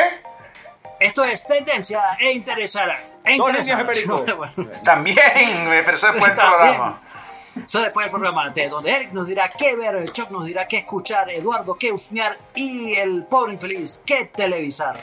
[1.00, 3.00] Esto es tendencia e interesará.
[3.24, 3.86] E interesará.
[4.84, 5.16] También,
[5.84, 7.00] pero eso después del programa.
[7.66, 10.78] Eso después del programa, de donde Eric nos dirá qué ver, Chuck nos dirá qué
[10.78, 14.96] escuchar, Eduardo qué husmear y el pobre infeliz qué televisar.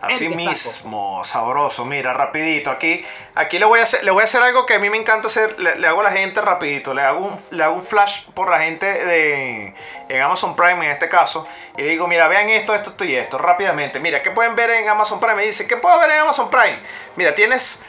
[0.00, 1.84] Así mismo, sabroso.
[1.84, 2.70] Mira, rapidito.
[2.70, 4.96] Aquí, aquí le voy a hacer, le voy a hacer algo que a mí me
[4.96, 5.58] encanta hacer.
[5.60, 6.94] Le, le hago a la gente rapidito.
[6.94, 9.74] Le hago un, le hago un flash por la gente de
[10.08, 11.46] en Amazon Prime en este caso.
[11.76, 13.36] Y le digo, mira, vean esto, esto, esto y esto.
[13.36, 14.00] Rápidamente.
[14.00, 15.34] Mira, ¿qué pueden ver en Amazon Prime?
[15.34, 16.78] Me dice, ¿qué puedo ver en Amazon Prime?
[17.16, 17.82] Mira, tienes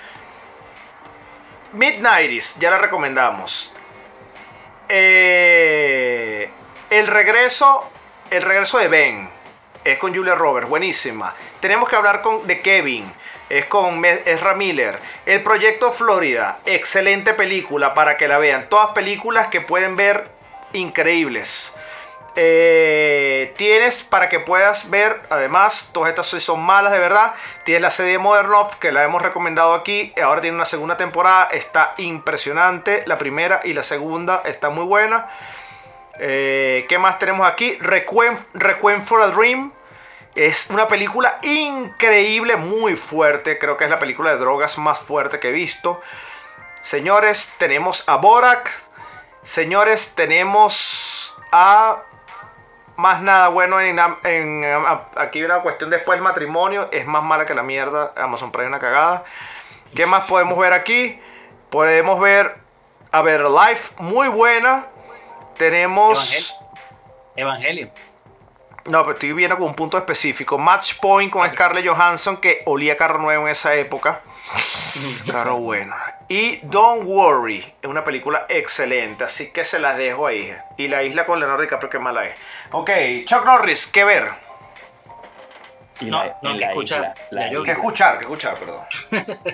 [1.71, 3.73] Midnighties, ya la recomendamos.
[4.89, 6.49] Eh,
[6.89, 7.89] el regreso,
[8.29, 9.40] el regreso de Ben
[9.83, 11.33] es con Julia Roberts, buenísima.
[11.59, 13.11] Tenemos que hablar con, de Kevin,
[13.49, 14.99] es con Ezra Miller.
[15.25, 18.69] El proyecto Florida, excelente película para que la vean.
[18.69, 20.29] Todas películas que pueden ver
[20.73, 21.73] increíbles.
[22.35, 27.33] Eh, tienes para que puedas ver, además, todas estas son malas de verdad.
[27.65, 30.13] Tienes la serie Modern Love que la hemos recomendado aquí.
[30.21, 33.03] Ahora tiene una segunda temporada, está impresionante.
[33.05, 35.27] La primera y la segunda está muy buena.
[36.23, 37.79] Eh, ¿Qué más tenemos aquí?
[37.79, 39.73] Requiem, Requiem for a Dream.
[40.35, 43.57] Es una película increíble, muy fuerte.
[43.57, 45.99] Creo que es la película de drogas más fuerte que he visto.
[46.83, 48.71] Señores, tenemos a Borak.
[49.41, 52.03] Señores, tenemos a...
[52.97, 53.99] Más nada bueno en,
[55.17, 56.87] aquí hay una cuestión después del matrimonio.
[56.91, 58.13] Es más mala que la mierda.
[58.15, 59.23] Amazon Prime una cagada.
[59.95, 61.19] ¿Qué más podemos ver aquí?
[61.71, 62.61] Podemos ver
[63.11, 64.85] a ver Life, muy buena.
[65.61, 66.55] Tenemos...
[67.35, 67.91] Evangelio.
[68.85, 70.57] No, pero estoy viendo con un punto específico.
[70.57, 74.21] Match Point con Scarlett Johansson, que olía carro nuevo en esa época.
[75.23, 75.95] Claro, bueno.
[76.27, 80.53] Y Don't Worry, es una película excelente, así que se las dejo ahí.
[80.77, 82.35] Y La Isla con Leonardo DiCaprio, qué mala es.
[82.71, 82.89] Ok,
[83.23, 84.29] Chuck Norris, ¿qué ver?
[86.01, 87.13] Y No, la- no, que escuchar.
[87.15, 87.79] isla, la Ya yo- ¿Qué isla.
[87.81, 88.13] escuchar?
[88.17, 88.57] ¿Qué escuchar?
[88.59, 88.85] Perdón.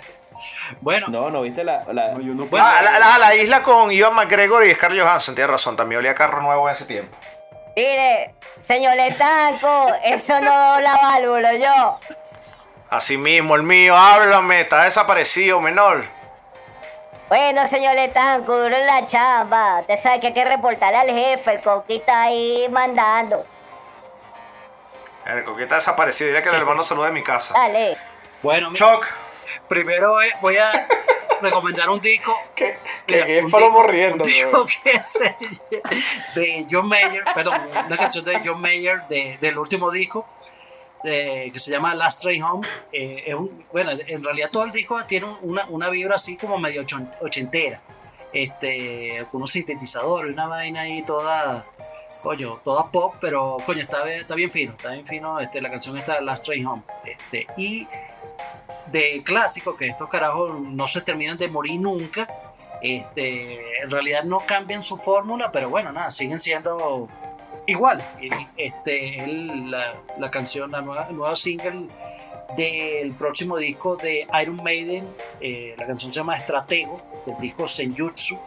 [0.81, 1.83] Bueno, No, no viste la.
[1.91, 5.03] la- No, yo no Bueno, Ah, la, la- la Isla con Ivan McGregor y Scarlett
[5.03, 7.15] Johansson, tienes razón, también olía carro nuevo en ese tiempo.
[7.75, 11.99] Mire, señor Letanco, eso no la válvula yo.
[12.89, 16.03] Así mismo, el mío, háblame, está desaparecido, menor.
[17.29, 19.81] Bueno, señor Letanco, duro en la chamba.
[19.81, 23.43] Usted sabe que hay que reportarle al jefe, el coqui está ahí mandando.
[25.25, 27.53] El coquita está desaparecido, dile que el hermano saluda de mi casa.
[27.53, 27.97] Dale.
[28.41, 29.05] bueno, Chuck,
[29.67, 30.87] primero eh, voy a
[31.41, 32.35] recomendar un disco.
[32.55, 32.77] que,
[33.07, 34.23] Mira, que es un Palomo riendo.
[34.23, 35.19] un disco que es
[36.35, 40.27] de John Mayer, perdón, una canción de John Mayer de- del último disco
[41.03, 42.67] eh, que se llama Last Train Home.
[42.91, 46.57] Eh, es un- bueno, en realidad todo el disco tiene una, una vibra así como
[46.57, 46.83] medio
[47.21, 47.81] ochentera.
[48.33, 51.65] Este, con unos sintetizadores, una vaina ahí toda,
[52.21, 55.39] coño, toda pop, pero coño, está, bien- está bien fino, está bien fino.
[55.39, 56.83] Este, la canción está Last Train Home.
[57.05, 57.87] Este, y
[58.91, 62.27] de clásico, que estos carajos no se terminan de morir nunca.
[62.81, 67.07] Este, en realidad no cambian su fórmula, pero bueno, nada, siguen siendo
[67.65, 68.03] igual.
[68.55, 71.87] Este, el- la, la canción, la nueva, el nuevo single
[72.55, 75.07] del próximo disco de Iron Maiden,
[75.41, 78.37] eh, la canción se llama Estratego, del disco Senjutsu.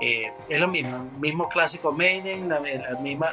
[0.00, 3.32] Eh, es lo mismo, el mismo clásico Maiden, la, la misma.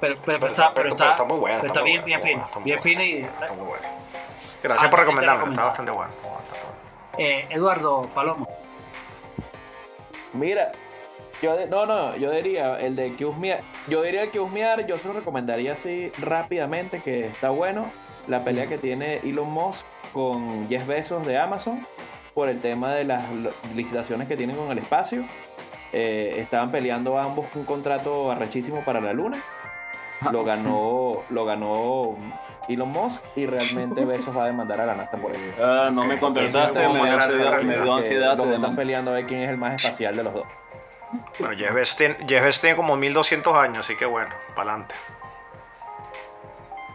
[0.00, 1.56] Pero, pero, pero está, pero está, muy buena.
[1.60, 3.91] pero está bien, bien está bien buena, fino y está muy buena.
[4.62, 6.12] Gracias Ah, por te recomendarme, está bastante bueno.
[7.18, 8.48] Eh, Eduardo Palomo.
[10.32, 10.72] Mira,
[11.42, 13.60] yo de- no, no, yo diría el de que husmear.
[13.88, 17.90] Yo diría el que husmear, yo se lo recomendaría así rápidamente, que está bueno.
[18.28, 21.84] La pelea que tiene Elon Musk con Jeff Bezos de Amazon
[22.34, 23.24] por el tema de las
[23.74, 25.24] licitaciones que tienen con el espacio.
[25.92, 29.38] Eh, estaban peleando ambos un contrato arrechísimo para la luna.
[30.30, 32.16] Lo ganó, lo ganó
[32.68, 35.40] Elon Musk y realmente Bezos va a demandar a la NASA por eso.
[35.62, 38.36] Ah, no me contestaste, me como ansiedad, me dio Que ansiedad.
[38.36, 40.46] los te están peleando a ver quién es el más espacial de los dos.
[41.38, 44.94] Bueno, Jeff Bezos tiene, Jeff Bezos tiene como 1200 años, así que bueno, para adelante.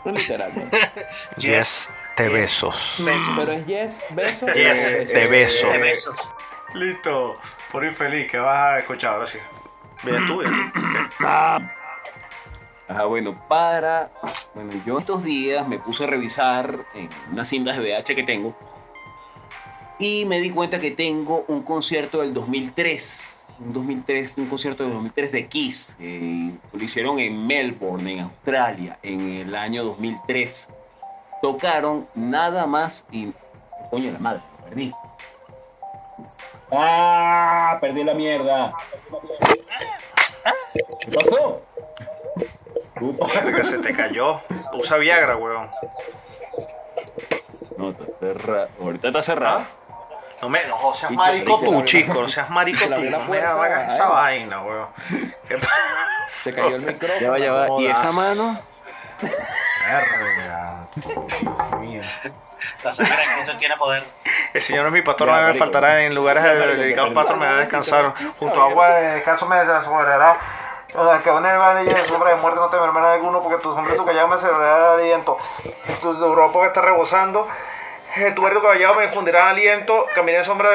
[0.06, 0.78] Literalmente.
[1.38, 2.34] Yes, te Yes.
[2.34, 2.96] besos.
[3.00, 3.34] Besos.
[3.38, 4.54] Pero es Yes, besos.
[4.54, 5.72] Yes, besos.
[5.74, 6.30] De besos.
[6.74, 7.34] Listo.
[7.72, 9.38] Por infeliz, ¿qué vas a escuchar ahora sí?
[10.04, 10.72] Mira tú, mira
[11.18, 11.66] tú.
[12.88, 14.10] Ajá, bueno, para.
[14.54, 18.54] Bueno, yo estos días me puse a revisar en unas cintas de VH que tengo.
[20.00, 23.46] Y me di cuenta que tengo un concierto del 2003.
[23.60, 25.98] Un 2003, un concierto del 2003 de Kiss.
[26.00, 30.70] eh, lo hicieron en Melbourne, en Australia, en el año 2003.
[31.42, 33.34] Tocaron nada más y.
[33.90, 34.94] Coño, la madre, lo perdí.
[36.72, 37.78] ¡Ah!
[37.82, 38.72] Perdí la mierda.
[41.00, 41.62] ¿Qué pasó?
[43.64, 44.42] Se te cayó.
[44.74, 45.70] Usa Viagra, weón.
[47.78, 48.68] No, está cerrado.
[48.82, 49.62] Ahorita está cerrado.
[50.42, 52.22] No me, no seas marico tú, chico.
[52.22, 53.02] No seas marico tú.
[53.02, 54.88] No me hagas esa vaina, weón.
[55.48, 55.74] ¿Qué pasa?
[56.30, 57.20] Se cayó el micrófono.
[57.20, 57.82] Ya va, ya va.
[57.82, 58.60] ¿Y esa mano?
[59.22, 60.88] Verga.
[60.96, 62.02] Dios mío.
[62.84, 64.04] La Cristo tiene poder.
[64.54, 67.58] El Señor es mi pastor, no me faltará en lugares dedicados que pastor, me va
[67.58, 68.14] a descansar.
[68.40, 70.38] Junto a agua de descanso me desasollará.
[71.24, 74.04] Que van y sombra de muerte no te mermará alguno, porque tu sombra y tu
[74.06, 75.38] callado me celebrará aliento.
[76.02, 77.48] Tu, tu ropa está rebosando.
[78.16, 80.08] eh, Tu verde callado me infundirá aliento.
[80.16, 80.70] Caminaré, en sombra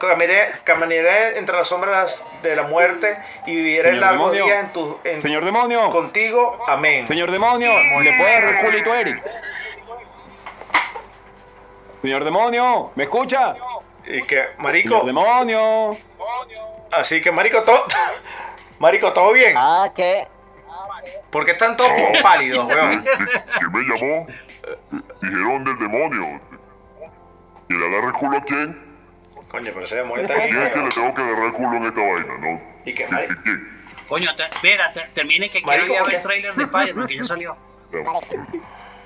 [0.00, 3.16] caminaré, caminaré entre las sombras de la muerte
[3.46, 4.44] y viviré Señor largos demonio.
[4.46, 5.88] días en tu, en- Señor demonio.
[5.90, 6.58] contigo.
[6.66, 7.06] Amén.
[7.06, 7.70] Señor demonio.
[8.02, 9.22] ¿Le puede dar el culito a Eric?
[12.02, 12.90] Señor demonio.
[12.96, 13.54] ¿Me escucha?
[14.04, 15.96] Y que, Señor marico, demonio.
[16.90, 17.84] así que, marico, todo.
[18.80, 19.52] Marico, ¿todo bien?
[19.56, 20.26] Ah, ¿qué?
[21.30, 23.02] ¿Por qué están todos como pálidos, weón?
[23.02, 24.26] ¿Quién me llamó?
[25.20, 26.40] Dijeron del demonio.
[27.68, 28.90] ¿Y le agarra el culo a quién?
[29.48, 30.84] Coño, pero ese demonio está ¿Quién es que bien.
[30.86, 32.62] le tengo que agarrar el culo en esta vaina, no?
[32.86, 33.34] ¿Y qué, ¿Y- marico?
[34.08, 37.16] Coño, te- mira, te- termine que quiero ir a ver el trailer de Spider-Man que
[37.18, 37.56] ya salió.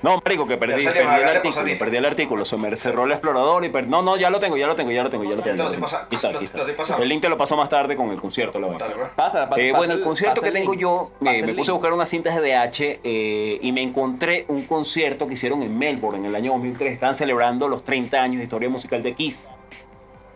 [0.04, 3.64] No, marico, que perdí, perdí el artículo, perdí el artículo, se me cerró el explorador
[3.64, 5.36] y per- No, no, ya lo tengo, ya lo tengo, ya lo tengo, ya lo
[5.38, 5.56] Ya tengo.
[5.56, 7.02] te lo ya lo- pasando.
[7.02, 9.12] El link te lo paso más tarde con el concierto, la verdad.
[9.16, 10.82] Pásala, pasa, Eh, pasa bueno, el concierto pasa que tengo link.
[10.82, 14.64] yo, Pasa me, puse a buscar unas cintas de VH eh, y me encontré un
[14.64, 16.92] concierto que hicieron en Melbourne en el año 2003.
[16.92, 19.48] Estaban celebrando los 30 años de historia musical de Kiss.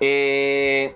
[0.00, 0.94] Eh,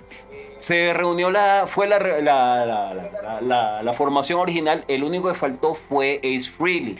[0.59, 4.85] se reunió la, fue la, la, la- la- la- la formación original.
[4.89, 6.95] El único que faltó fue Ace Frehley.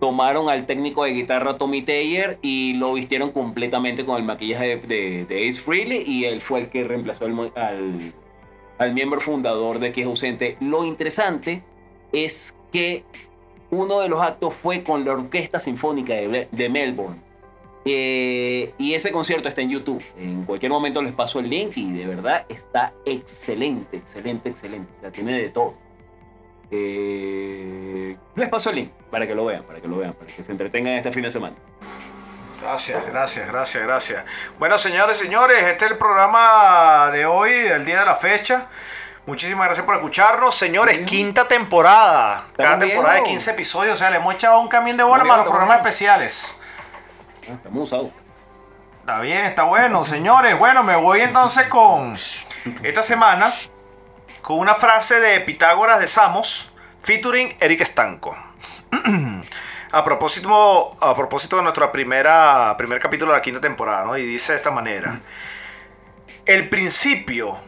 [0.00, 4.86] Tomaron al técnico de guitarra Tommy Taylor y lo vistieron completamente con el maquillaje de,
[4.86, 8.12] de- de Ace Frehley y él fue el que reemplazó al,
[8.78, 10.56] al, miembro fundador de Kiss ausente.
[10.60, 11.62] Lo interesante
[12.12, 13.02] es que
[13.70, 17.20] uno de los actos fue con la Orquesta Sinfónica de, de Melbourne.
[17.84, 20.02] Eh, y ese concierto está en YouTube.
[20.18, 24.92] En cualquier momento les paso el link y de verdad está excelente, excelente, excelente.
[24.98, 25.74] O sea, tiene de todo.
[26.70, 30.42] Eh, les paso el link para que lo vean, para que lo vean, para que
[30.42, 31.56] se entretengan este fin de semana.
[32.60, 34.24] Gracias, gracias, gracias, gracias.
[34.58, 38.66] Bueno, señores, señores, este es el programa de hoy, del día de la fecha.
[39.26, 41.06] Muchísimas gracias por escucharnos, señores.
[41.06, 42.46] Quinta temporada.
[42.56, 43.34] Cada temporada de bien.
[43.34, 43.94] 15 episodios.
[43.94, 46.56] O sea, le hemos echado un camión de bola más los programas especiales.
[47.48, 48.10] Ah, estamos usados.
[49.00, 50.58] Está bien, está bueno, señores.
[50.58, 52.14] Bueno, me voy entonces con
[52.82, 53.52] esta semana
[54.48, 56.70] con una frase de Pitágoras de Samos,
[57.02, 58.34] featuring Eric Estanco.
[59.92, 64.18] A propósito, a propósito de nuestro primera, primer capítulo de la quinta temporada, ¿no?
[64.18, 65.20] Y dice de esta manera:
[66.44, 67.58] El principio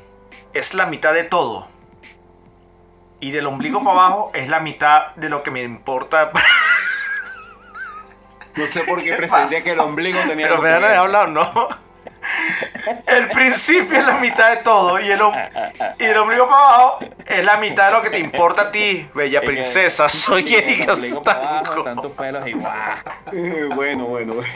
[0.52, 1.66] es la mitad de todo.
[3.20, 6.30] Y del ombligo para abajo es la mitad de lo que me importa.
[8.56, 11.68] No sé por qué ¿Qué pretendía que el ombligo tenía Pero me han hablar, ¿no?
[13.06, 15.20] El principio es la mitad de todo y el,
[15.98, 19.08] y el ombligo para abajo es la mitad de lo que te importa a ti,
[19.14, 20.08] bella Es que- princesa.
[20.08, 21.82] Soy Erika Stanco.
[21.84, 22.50] Tantos pelos y.
[23.32, 24.52] Eh, bueno, bueno, bueno.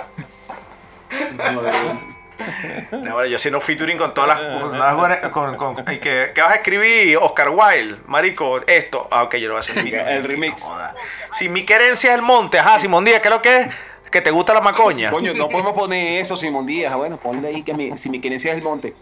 [2.91, 6.51] No, bueno, yo haciendo featuring con todas las con con- con- y que, ¿Qué vas
[6.53, 7.17] a escribir?
[7.19, 9.07] Oscar Wilde, marico, esto.
[9.11, 10.07] Ah, ok, yo lo voy a hacer featuring.
[10.09, 10.69] El remix.
[10.69, 10.77] No.
[11.33, 13.69] Si mi querencia es el monte, ajá, Simón Díaz, ¿qué es lo que es?
[14.15, 15.11] Que te gusta la macoña.
[15.11, 16.95] Coño, no podemos poner eso, Simón Díaz.
[16.95, 18.95] Bueno, ponle ahí que mi- si mi querencia es el monte.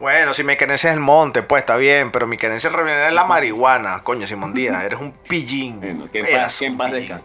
[0.00, 3.24] Bueno, si mi querencia es el monte, pues está bien, pero mi querencia es la
[3.24, 4.02] marihuana.
[4.02, 5.78] Coño, Simón Díaz, eres un pillín.
[5.80, 7.00] Bueno, que en paz, que en un paz pillín.
[7.08, 7.24] descanse.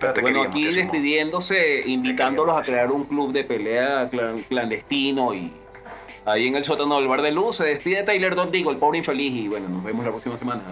[0.00, 5.52] Pero te Bueno, aquí despidiéndose, invitándolos a crear un club de pelea clan- clandestino y
[6.26, 8.98] ahí en el sótano del bar de luz se despide Tyler Don Digo, el pobre
[8.98, 10.62] infeliz y bueno, nos vemos la próxima semana.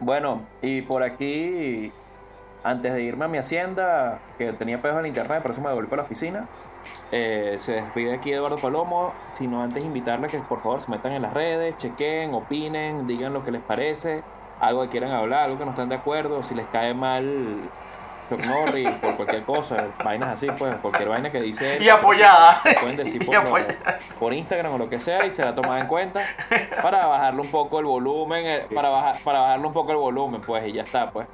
[0.00, 1.90] Bueno, y por aquí,
[2.64, 5.88] antes de irme a mi hacienda, que tenía pedos en internet, por eso me devolví
[5.88, 6.48] para la oficina,
[7.12, 11.22] eh, se despide aquí Eduardo Palomo, sino antes invitarles que por favor se metan en
[11.22, 14.22] las redes, chequen, opinen, digan lo que les parece,
[14.60, 17.70] algo que quieran hablar, algo que no están de acuerdo, si les cae mal
[18.30, 21.76] Chuck Norris, por cualquier cosa, vainas así, pues, cualquier vaina que dice.
[21.80, 22.62] Y apoyada.
[22.80, 23.98] Pueden decir por, apoyada.
[24.18, 26.22] por Instagram o lo que sea y se la tomada en cuenta
[26.80, 30.40] para bajarle un poco el volumen, eh, para, bajar, para bajarle un poco el volumen,
[30.40, 31.26] pues, y ya está, pues.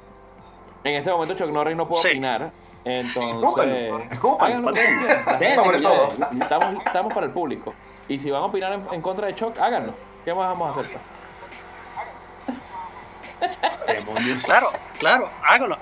[0.85, 2.09] En este momento Chuck Norris no puede Sí.
[2.09, 2.51] opinar,
[2.85, 4.09] entonces.
[4.41, 5.39] Háganlo quieran.
[5.39, 6.13] Gente Sobre todo.
[6.41, 7.75] Estamos, estamos para el público.
[8.09, 9.95] Y si van a opinar en, en contra de Chuck, háganlo.
[10.25, 10.99] ¿Qué más vamos a hacer?
[13.87, 14.45] Demonios.
[14.45, 14.67] Claro,
[14.99, 15.79] claro, hágalo.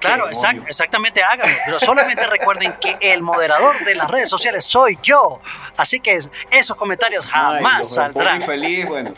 [0.00, 1.52] Claro, exact- exactamente hágalo.
[1.64, 5.40] Pero solamente recuerden que el moderador de las redes sociales soy yo.
[5.76, 8.40] Así que es- esos comentarios Ay, jamás Dios, me saldrán.
[8.40, 9.12] infeliz, bueno.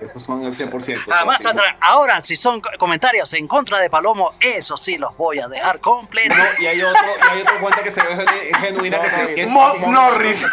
[0.00, 1.10] Esos son el 100%.
[1.10, 1.42] Jamás Sí.
[1.44, 1.76] saldrán.
[1.80, 5.80] Ahora, si son co- comentarios en contra de Palomo, eso sí los voy a dejar
[5.80, 6.38] completos.
[6.38, 9.34] No, y hay otro, y hay otra cuenta que se ve genu- genuina que se
[9.34, 10.46] que es Mo- Norris.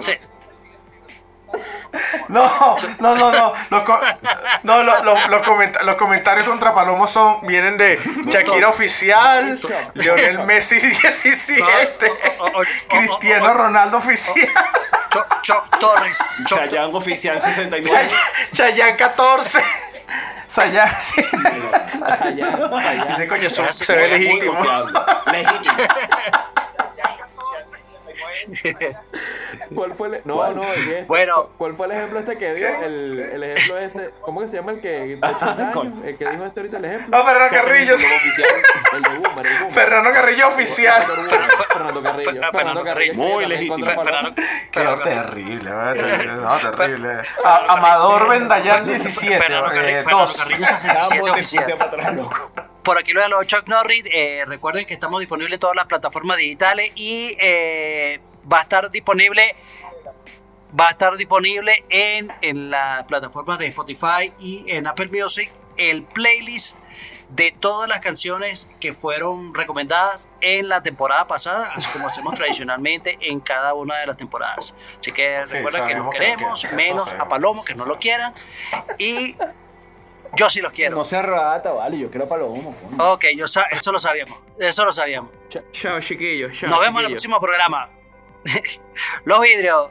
[0.00, 0.12] Sí.
[2.28, 3.52] No, no, no, no.
[3.70, 4.00] Los, co-
[4.64, 9.56] no, lo- lo- los, comenta- los comentarios contra Palomo son, vienen de Shakira Oficial,
[9.94, 14.48] Lionel Messi 17, No, o- o- o- Cristiano Ronaldo Oficial,
[15.14, 16.18] Chuck, Chuck Torres.
[16.48, 18.10] Chuck- Chayanne Oficial 69.
[18.52, 19.60] Chayanne 14.
[20.46, 21.22] Sayán, sí.
[23.08, 24.54] Dice, coño, eso se ve legítimo.
[25.26, 25.76] Legítimo.
[29.74, 31.50] ¿Cuál fue el, no, no, este- Bueno.
[31.58, 32.68] ¿cuál fue el ejemplo este que dio?
[32.68, 36.04] El, el ejemplo este, ¿cómo que se llama el que de 80 años?
[36.04, 37.18] El que dijo este ahorita el ejemplo.
[37.18, 37.96] No, Fernando Carrillo.
[37.96, 38.06] sí.
[38.92, 39.72] El de Boomer, el Boomer.
[39.72, 41.02] Fernando Carrillo Oficial.
[41.02, 42.30] Fernando Carrillo.
[42.32, 43.14] Fer- Fernando Carrillo.
[43.14, 43.84] Muy legítimo.
[43.86, 44.34] Fernando-
[45.04, 46.36] terrible, ¿verdad?
[46.36, 47.08] no, terrible.
[47.44, 50.36] A- Amador Vendallán 17, Fernando Carrillo, eh, Fernando 2.
[50.36, 51.74] Carrillo 67 Estamos de oficial.
[52.82, 54.04] Por aquí lo de los Chuck Norris.
[54.12, 58.20] eh, recuerden que estamos disponibles en todas las plataformas digitales y eh,
[58.50, 59.56] va a estar disponible.
[60.78, 66.02] Va a estar disponible en, en las plataformas de Spotify y en Apple Music el
[66.02, 66.78] playlist
[67.28, 73.18] de todas las canciones que fueron recomendadas en la temporada pasada, así como hacemos tradicionalmente
[73.20, 74.74] en cada una de las temporadas.
[75.00, 77.28] Así que Sí, recuerden que que- queremos, que- menos a.
[77.28, 78.34] Palomo, que no lo quieran.
[78.98, 79.36] Y
[80.36, 80.96] yo sí los quiero.
[80.96, 81.98] No se arrebata, vale.
[81.98, 82.74] Yo quiero palomo.
[82.76, 83.12] coño.
[83.12, 84.38] Ok, yo sa- eso lo sabíamos.
[84.58, 85.30] Eso lo sabíamos.
[85.48, 86.56] Cha- Chao, chiquillos.
[86.58, 87.90] Chao, Nos vemos en el próximo programa.
[89.24, 89.90] Los vidrios.